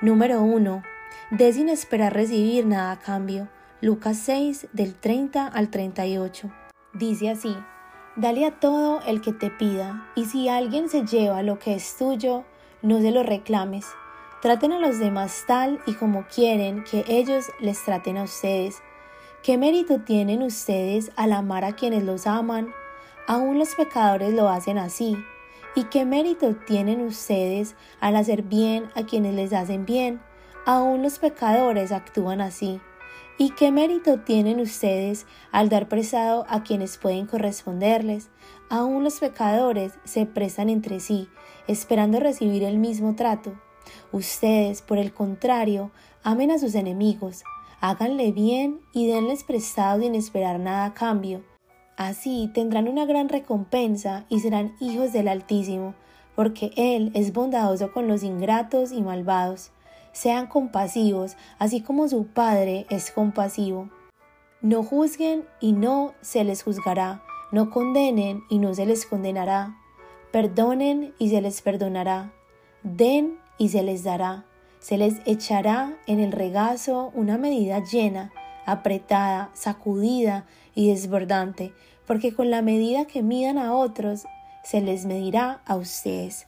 [0.00, 0.82] Número 1.
[1.30, 3.48] De sin esperar recibir nada a cambio.
[3.80, 6.50] Lucas 6 del 30 al 38.
[6.94, 7.56] Dice así,
[8.16, 11.96] Dale a todo el que te pida, y si alguien se lleva lo que es
[11.96, 12.44] tuyo,
[12.82, 13.86] no se lo reclames.
[14.42, 18.82] Traten a los demás tal y como quieren que ellos les traten a ustedes
[19.42, 22.74] ¿Qué mérito tienen ustedes al amar a quienes los aman?
[23.28, 25.16] Aún los pecadores lo hacen así.
[25.76, 30.20] ¿Y qué mérito tienen ustedes al hacer bien a quienes les hacen bien?
[30.66, 32.80] Aún los pecadores actúan así.
[33.38, 38.30] ¿Y qué mérito tienen ustedes al dar prestado a quienes pueden corresponderles?
[38.68, 41.28] Aún los pecadores se prestan entre sí,
[41.68, 43.52] esperando recibir el mismo trato.
[44.10, 45.92] Ustedes, por el contrario,
[46.24, 47.44] amen a sus enemigos,
[47.80, 51.42] háganle bien y denles prestado sin esperar nada a cambio.
[51.96, 55.94] Así tendrán una gran recompensa y serán hijos del Altísimo,
[56.36, 59.72] porque Él es bondadoso con los ingratos y malvados.
[60.12, 63.90] Sean compasivos, así como su Padre es compasivo.
[64.60, 67.22] No juzguen y no se les juzgará,
[67.52, 69.76] no condenen y no se les condenará.
[70.32, 72.32] Perdonen y se les perdonará.
[72.82, 74.47] Den y se les dará.
[74.80, 78.32] Se les echará en el regazo una medida llena,
[78.64, 81.72] apretada, sacudida y desbordante,
[82.06, 84.26] porque con la medida que midan a otros,
[84.62, 86.46] se les medirá a ustedes.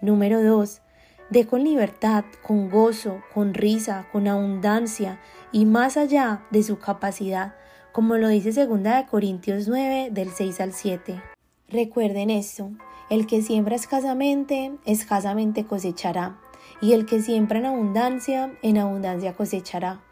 [0.00, 0.82] Número 2.
[1.30, 5.18] De con libertad, con gozo, con risa, con abundancia
[5.52, 7.54] y más allá de su capacidad,
[7.92, 11.22] como lo dice 2 Corintios 9 del 6 al 7.
[11.68, 12.70] Recuerden esto,
[13.08, 16.38] el que siembra escasamente, escasamente cosechará,
[16.84, 20.02] y el que siembra en abundancia, en abundancia cosechará.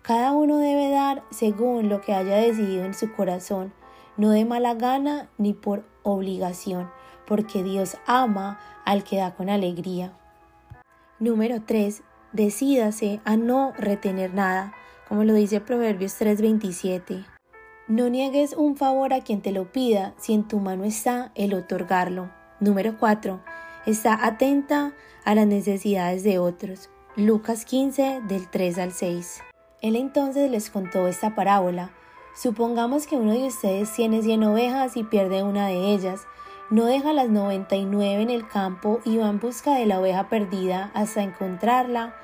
[0.00, 3.74] Cada uno debe dar según lo que haya decidido en su corazón,
[4.16, 6.90] no de mala gana ni por obligación,
[7.26, 10.14] porque Dios ama al que da con alegría.
[11.18, 12.02] Número 3.
[12.32, 14.72] Decídase a no retener nada,
[15.10, 17.26] como lo dice Proverbios 3:27.
[17.88, 21.52] No niegues un favor a quien te lo pida si en tu mano está el
[21.52, 22.30] otorgarlo.
[22.58, 23.51] Número 4.
[23.84, 24.92] Está atenta
[25.24, 26.88] a las necesidades de otros.
[27.16, 29.42] Lucas 15 del 3 al 6.
[29.80, 31.90] Él entonces les contó esta parábola.
[32.40, 36.28] Supongamos que uno de ustedes tiene 100 ovejas y pierde una de ellas.
[36.70, 40.92] No deja las 99 en el campo y va en busca de la oveja perdida
[40.94, 42.14] hasta encontrarla.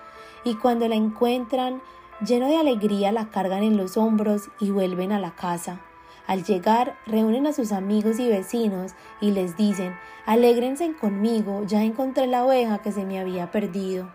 [0.44, 1.82] Y cuando la encuentran,
[2.24, 5.80] lleno de alegría la cargan en los hombros y vuelven a la casa.
[6.28, 9.94] Al llegar, reúnen a sus amigos y vecinos y les dicen,
[10.26, 14.12] alégrense conmigo, ya encontré la oveja que se me había perdido.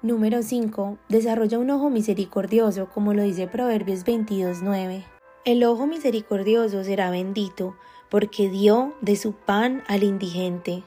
[0.00, 0.96] Número 5.
[1.10, 5.04] Desarrolla un ojo misericordioso, como lo dice Proverbios 22.9.
[5.44, 7.76] El ojo misericordioso será bendito,
[8.08, 10.84] porque dio de su pan al indigente.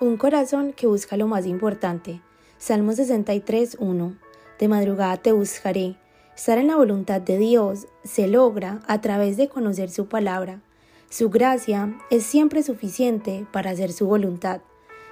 [0.00, 2.22] Un corazón que busca lo más importante.
[2.56, 4.18] Salmo 63.1.
[4.58, 5.98] De madrugada te buscaré
[6.36, 10.60] Estar en la voluntad de Dios se logra a través de conocer su palabra.
[11.08, 14.60] Su gracia es siempre suficiente para hacer su voluntad.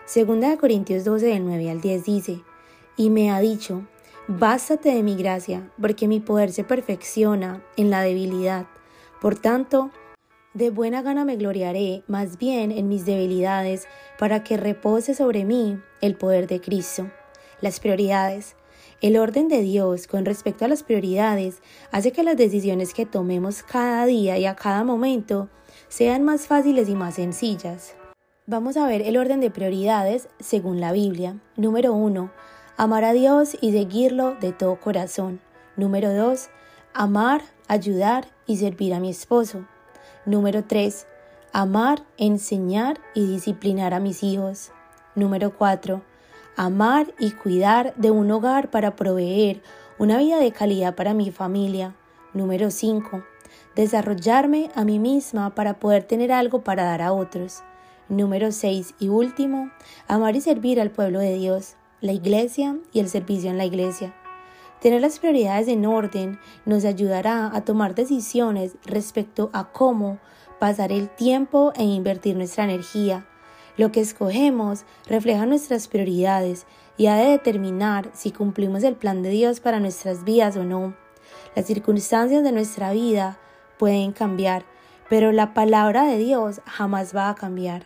[0.04, 2.40] Segunda de Corintios 12 del 9 al 10 dice,
[2.96, 3.86] y me ha dicho,
[4.26, 8.66] bástate de mi gracia, porque mi poder se perfecciona en la debilidad.
[9.20, 9.92] Por tanto,
[10.54, 13.86] de buena gana me gloriaré más bien en mis debilidades,
[14.18, 17.08] para que repose sobre mí el poder de Cristo.
[17.60, 18.56] Las prioridades.
[19.02, 23.64] El orden de Dios con respecto a las prioridades hace que las decisiones que tomemos
[23.64, 25.48] cada día y a cada momento
[25.88, 27.96] sean más fáciles y más sencillas.
[28.46, 31.40] Vamos a ver el orden de prioridades según la Biblia.
[31.56, 32.30] Número 1.
[32.76, 35.40] Amar a Dios y seguirlo de todo corazón.
[35.76, 36.48] Número 2.
[36.94, 39.66] Amar, ayudar y servir a mi esposo.
[40.26, 41.08] Número 3.
[41.52, 44.70] Amar, enseñar y disciplinar a mis hijos.
[45.16, 46.11] Número 4
[46.56, 49.62] amar y cuidar de un hogar para proveer
[49.98, 51.94] una vida de calidad para mi familia.
[52.34, 53.22] Número 5.
[53.76, 57.62] Desarrollarme a mí misma para poder tener algo para dar a otros.
[58.08, 59.70] Número 6 y último,
[60.08, 64.14] amar y servir al pueblo de Dios, la iglesia y el servicio en la iglesia.
[64.80, 70.18] Tener las prioridades en orden nos ayudará a tomar decisiones respecto a cómo
[70.58, 73.26] pasar el tiempo e invertir nuestra energía
[73.76, 76.66] lo que escogemos refleja nuestras prioridades
[76.96, 80.94] y ha de determinar si cumplimos el plan de Dios para nuestras vidas o no.
[81.56, 83.38] Las circunstancias de nuestra vida
[83.78, 84.64] pueden cambiar,
[85.08, 87.84] pero la palabra de Dios jamás va a cambiar.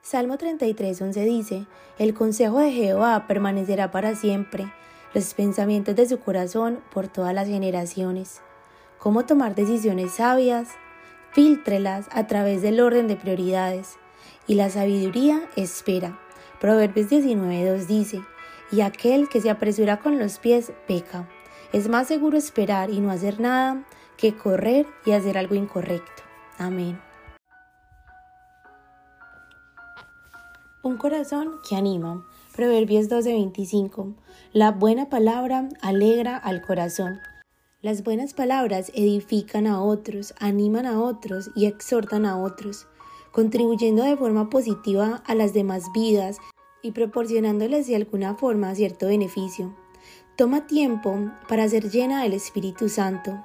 [0.00, 1.66] Salmo 33, 11 dice,
[1.98, 4.72] El consejo de Jehová permanecerá para siempre,
[5.14, 8.42] los pensamientos de su corazón por todas las generaciones.
[8.98, 10.68] ¿Cómo tomar decisiones sabias?
[11.32, 13.98] Fíltrelas a través del orden de prioridades
[14.46, 16.18] y la sabiduría espera.
[16.60, 18.22] Proverbios 19.2 dice,
[18.70, 21.28] y aquel que se apresura con los pies peca.
[21.72, 23.84] Es más seguro esperar y no hacer nada
[24.16, 26.22] que correr y hacer algo incorrecto.
[26.58, 27.00] Amén.
[30.82, 32.24] Un corazón que anima.
[32.54, 34.14] Proverbios 12:25.
[34.52, 37.18] La buena palabra alegra al corazón.
[37.82, 42.86] Las buenas palabras edifican a otros, animan a otros y exhortan a otros.
[43.36, 46.38] Contribuyendo de forma positiva a las demás vidas
[46.80, 49.76] y proporcionándoles de alguna forma cierto beneficio.
[50.36, 51.14] Toma tiempo
[51.46, 53.38] para ser llena del Espíritu Santo.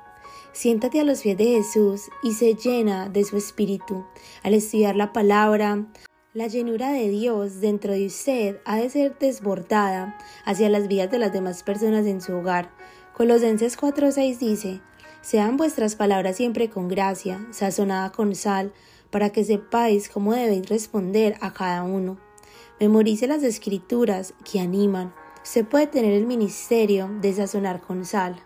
[0.53, 4.05] Siéntate a los pies de Jesús y sé llena de su Espíritu.
[4.43, 5.85] Al estudiar la palabra,
[6.33, 11.19] la llenura de Dios dentro de usted ha de ser desbordada hacia las vidas de
[11.19, 12.71] las demás personas en su hogar.
[13.13, 14.79] Colosenses 4:6 dice,
[15.19, 18.71] Sean vuestras palabras siempre con gracia, sazonada con sal,
[19.11, 22.17] para que sepáis cómo debéis responder a cada uno.
[22.79, 25.13] Memorice las escrituras que animan.
[25.43, 28.41] Se puede tener el ministerio de sazonar con sal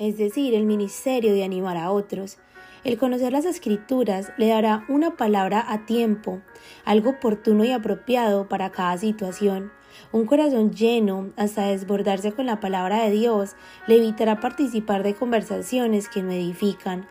[0.00, 2.38] es decir, el ministerio de animar a otros.
[2.84, 6.40] El conocer las escrituras le dará una palabra a tiempo,
[6.86, 9.70] algo oportuno y apropiado para cada situación.
[10.10, 13.56] Un corazón lleno hasta desbordarse con la palabra de Dios
[13.86, 17.06] le evitará participar de conversaciones que no edifican.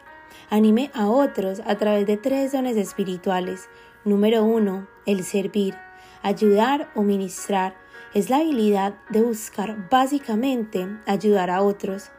[0.52, 3.70] Anime a otros a través de tres dones espirituales.
[4.04, 5.76] Número uno, el servir.
[6.24, 7.76] Ayudar o ministrar
[8.16, 12.10] es la habilidad de buscar básicamente ayudar a otros.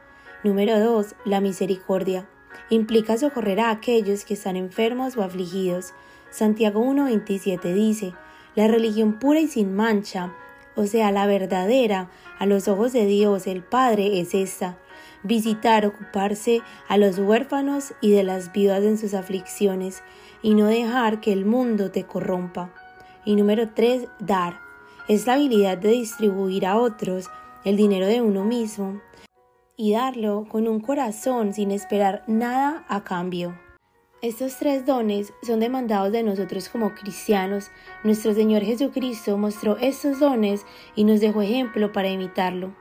[0.45, 1.15] Número 2.
[1.25, 2.25] La misericordia.
[2.69, 5.93] Implica socorrer a aquellos que están enfermos o afligidos.
[6.29, 8.13] Santiago 1.27 dice,
[8.55, 10.33] la religión pura y sin mancha,
[10.75, 12.09] o sea, la verdadera,
[12.39, 14.77] a los ojos de Dios el Padre es esta,
[15.23, 20.03] visitar, ocuparse a los huérfanos y de las viudas en sus aflicciones,
[20.41, 22.73] y no dejar que el mundo te corrompa.
[23.25, 24.59] Y número 3, dar.
[25.07, 27.29] Es la habilidad de distribuir a otros
[27.63, 29.01] el dinero de uno mismo,
[29.75, 33.57] y darlo con un corazón sin esperar nada a cambio.
[34.21, 37.71] Estos tres dones son demandados de nosotros como cristianos.
[38.03, 40.63] Nuestro Señor Jesucristo mostró estos dones
[40.95, 42.75] y nos dejó ejemplo para imitarlo.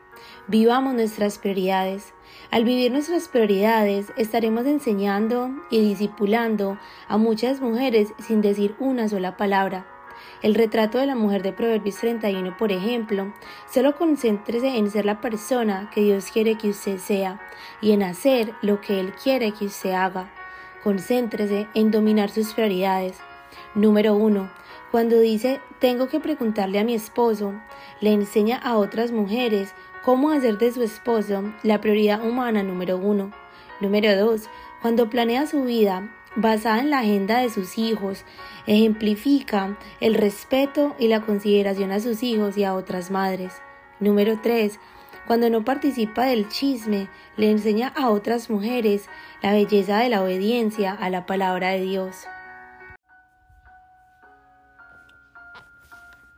[0.49, 2.13] Vivamos nuestras prioridades.
[2.51, 9.37] Al vivir nuestras prioridades estaremos enseñando y discipulando a muchas mujeres sin decir una sola
[9.37, 9.87] palabra.
[10.43, 13.33] El retrato de la mujer de Proverbios 31, por ejemplo,
[13.73, 17.41] solo concéntrese en ser la persona que Dios quiere que usted sea
[17.81, 20.33] y en hacer lo que Él quiere que usted haga.
[20.83, 23.17] Concéntrese en dominar sus prioridades.
[23.77, 24.51] Número 1.
[24.91, 27.55] Cuando dice tengo que preguntarle a mi esposo,
[28.01, 29.73] le enseña a otras mujeres
[30.05, 33.31] cómo hacer de su esposo la prioridad humana número 1.
[33.81, 34.43] Número 2.
[34.83, 38.25] Cuando planea su vida, basada en la agenda de sus hijos,
[38.67, 43.55] ejemplifica el respeto y la consideración a sus hijos y a otras madres.
[43.99, 44.79] Número 3.
[45.27, 49.09] Cuando no participa del chisme, le enseña a otras mujeres
[49.43, 52.27] la belleza de la obediencia a la palabra de Dios.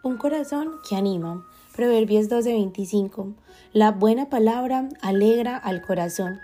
[0.02, 1.46] Un corazón que anima.
[1.76, 3.34] Proverbios 12:25.
[3.74, 6.40] La buena palabra alegra al corazón.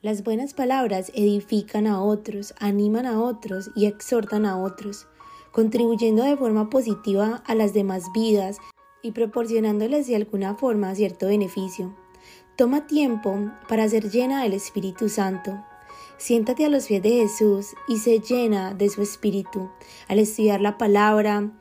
[0.00, 5.06] Las buenas palabras edifican a otros, animan a otros y exhortan a otros,
[5.50, 8.56] contribuyendo de forma positiva a las demás vidas
[9.02, 11.94] y proporcionándoles de alguna forma cierto beneficio.
[12.56, 13.36] Toma tiempo
[13.68, 15.62] para ser llena del Espíritu Santo.
[16.16, 19.68] Siéntate a los pies de Jesús y sé llena de su Espíritu.
[20.08, 21.52] Al estudiar la palabra,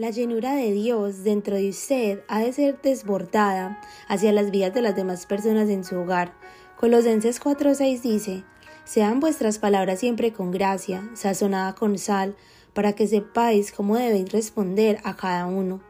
[0.00, 4.80] la llenura de Dios dentro de usted ha de ser desbordada hacia las vidas de
[4.80, 6.32] las demás personas en su hogar
[6.78, 8.44] Colosenses 4:6 dice,
[8.84, 12.34] Sean vuestras palabras siempre con gracia, sazonada con sal,
[12.72, 15.82] para que sepáis cómo debéis responder a cada uno.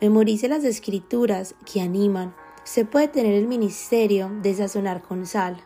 [0.00, 2.36] Memorice las escrituras que animan.
[2.62, 5.56] Se puede tener el ministerio de sazonar con sal,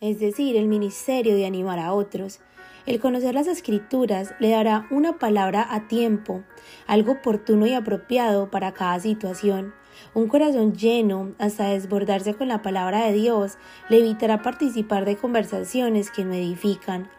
[0.00, 2.40] es decir, el ministerio de animar a otros.
[2.88, 6.42] El conocer las escrituras le dará una palabra a tiempo,
[6.86, 9.74] algo oportuno y apropiado para cada situación.
[10.14, 13.58] Un corazón lleno hasta desbordarse con la palabra de Dios
[13.90, 17.10] le evitará participar de conversaciones que no edifican.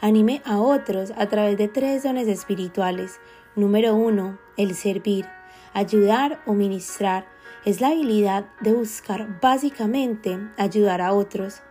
[0.00, 3.18] Anime a otros a través de tres dones espirituales.
[3.56, 5.26] Número uno, el servir.
[5.74, 7.26] Ayudar o ministrar
[7.64, 11.62] es la habilidad de buscar básicamente ayudar a otros.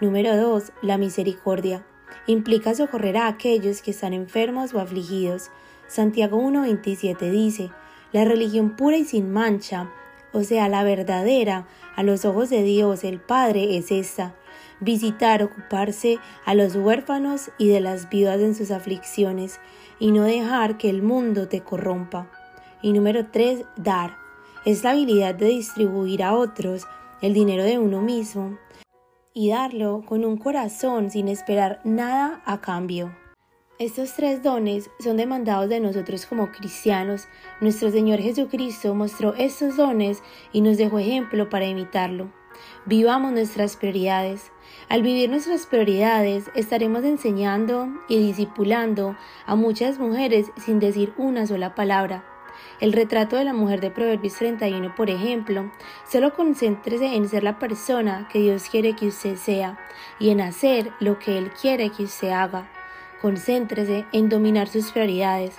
[0.00, 1.86] Número dos, la misericordia.
[2.26, 5.50] Implica socorrer a aquellos que están enfermos o afligidos.
[5.86, 7.70] Santiago 1.27 dice,
[8.12, 9.90] la religión pura y sin mancha
[10.34, 14.34] o sea, la verdadera, a los ojos de Dios el Padre es esta,
[14.80, 19.60] visitar, ocuparse a los huérfanos y de las viudas en sus aflicciones,
[20.00, 22.28] y no dejar que el mundo te corrompa.
[22.82, 24.16] Y número 3, dar.
[24.64, 26.84] Es la habilidad de distribuir a otros
[27.22, 28.58] el dinero de uno mismo
[29.34, 33.14] y darlo con un corazón sin esperar nada a cambio.
[33.80, 37.26] Estos tres dones son demandados de nosotros como cristianos.
[37.60, 42.32] Nuestro Señor Jesucristo mostró estos dones y nos dejó ejemplo para imitarlo.
[42.86, 44.52] Vivamos nuestras prioridades.
[44.88, 51.74] Al vivir nuestras prioridades, estaremos enseñando y discipulando a muchas mujeres sin decir una sola
[51.74, 52.33] palabra.
[52.84, 55.72] El retrato de la mujer de Proverbios 31, por ejemplo,
[56.06, 59.78] solo concéntrese en ser la persona que Dios quiere que usted sea
[60.18, 62.68] y en hacer lo que Él quiere que usted haga.
[63.22, 65.56] Concéntrese en dominar sus prioridades.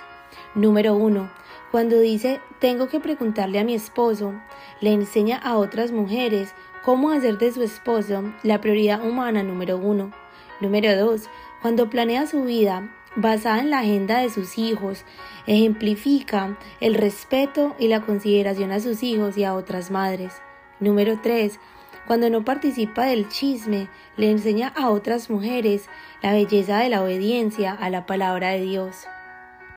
[0.54, 1.28] Número 1.
[1.72, 4.32] Cuando dice tengo que preguntarle a mi esposo,
[4.80, 6.54] le enseña a otras mujeres
[6.84, 10.12] cómo hacer de su esposo la prioridad humana número uno.
[10.60, 11.28] Número 2.
[11.60, 15.04] Cuando planea su vida basada en la agenda de sus hijos,
[15.46, 20.34] ejemplifica el respeto y la consideración a sus hijos y a otras madres.
[20.78, 21.58] Número 3.
[22.06, 25.88] Cuando no participa del chisme, le enseña a otras mujeres
[26.22, 29.06] la belleza de la obediencia a la palabra de Dios.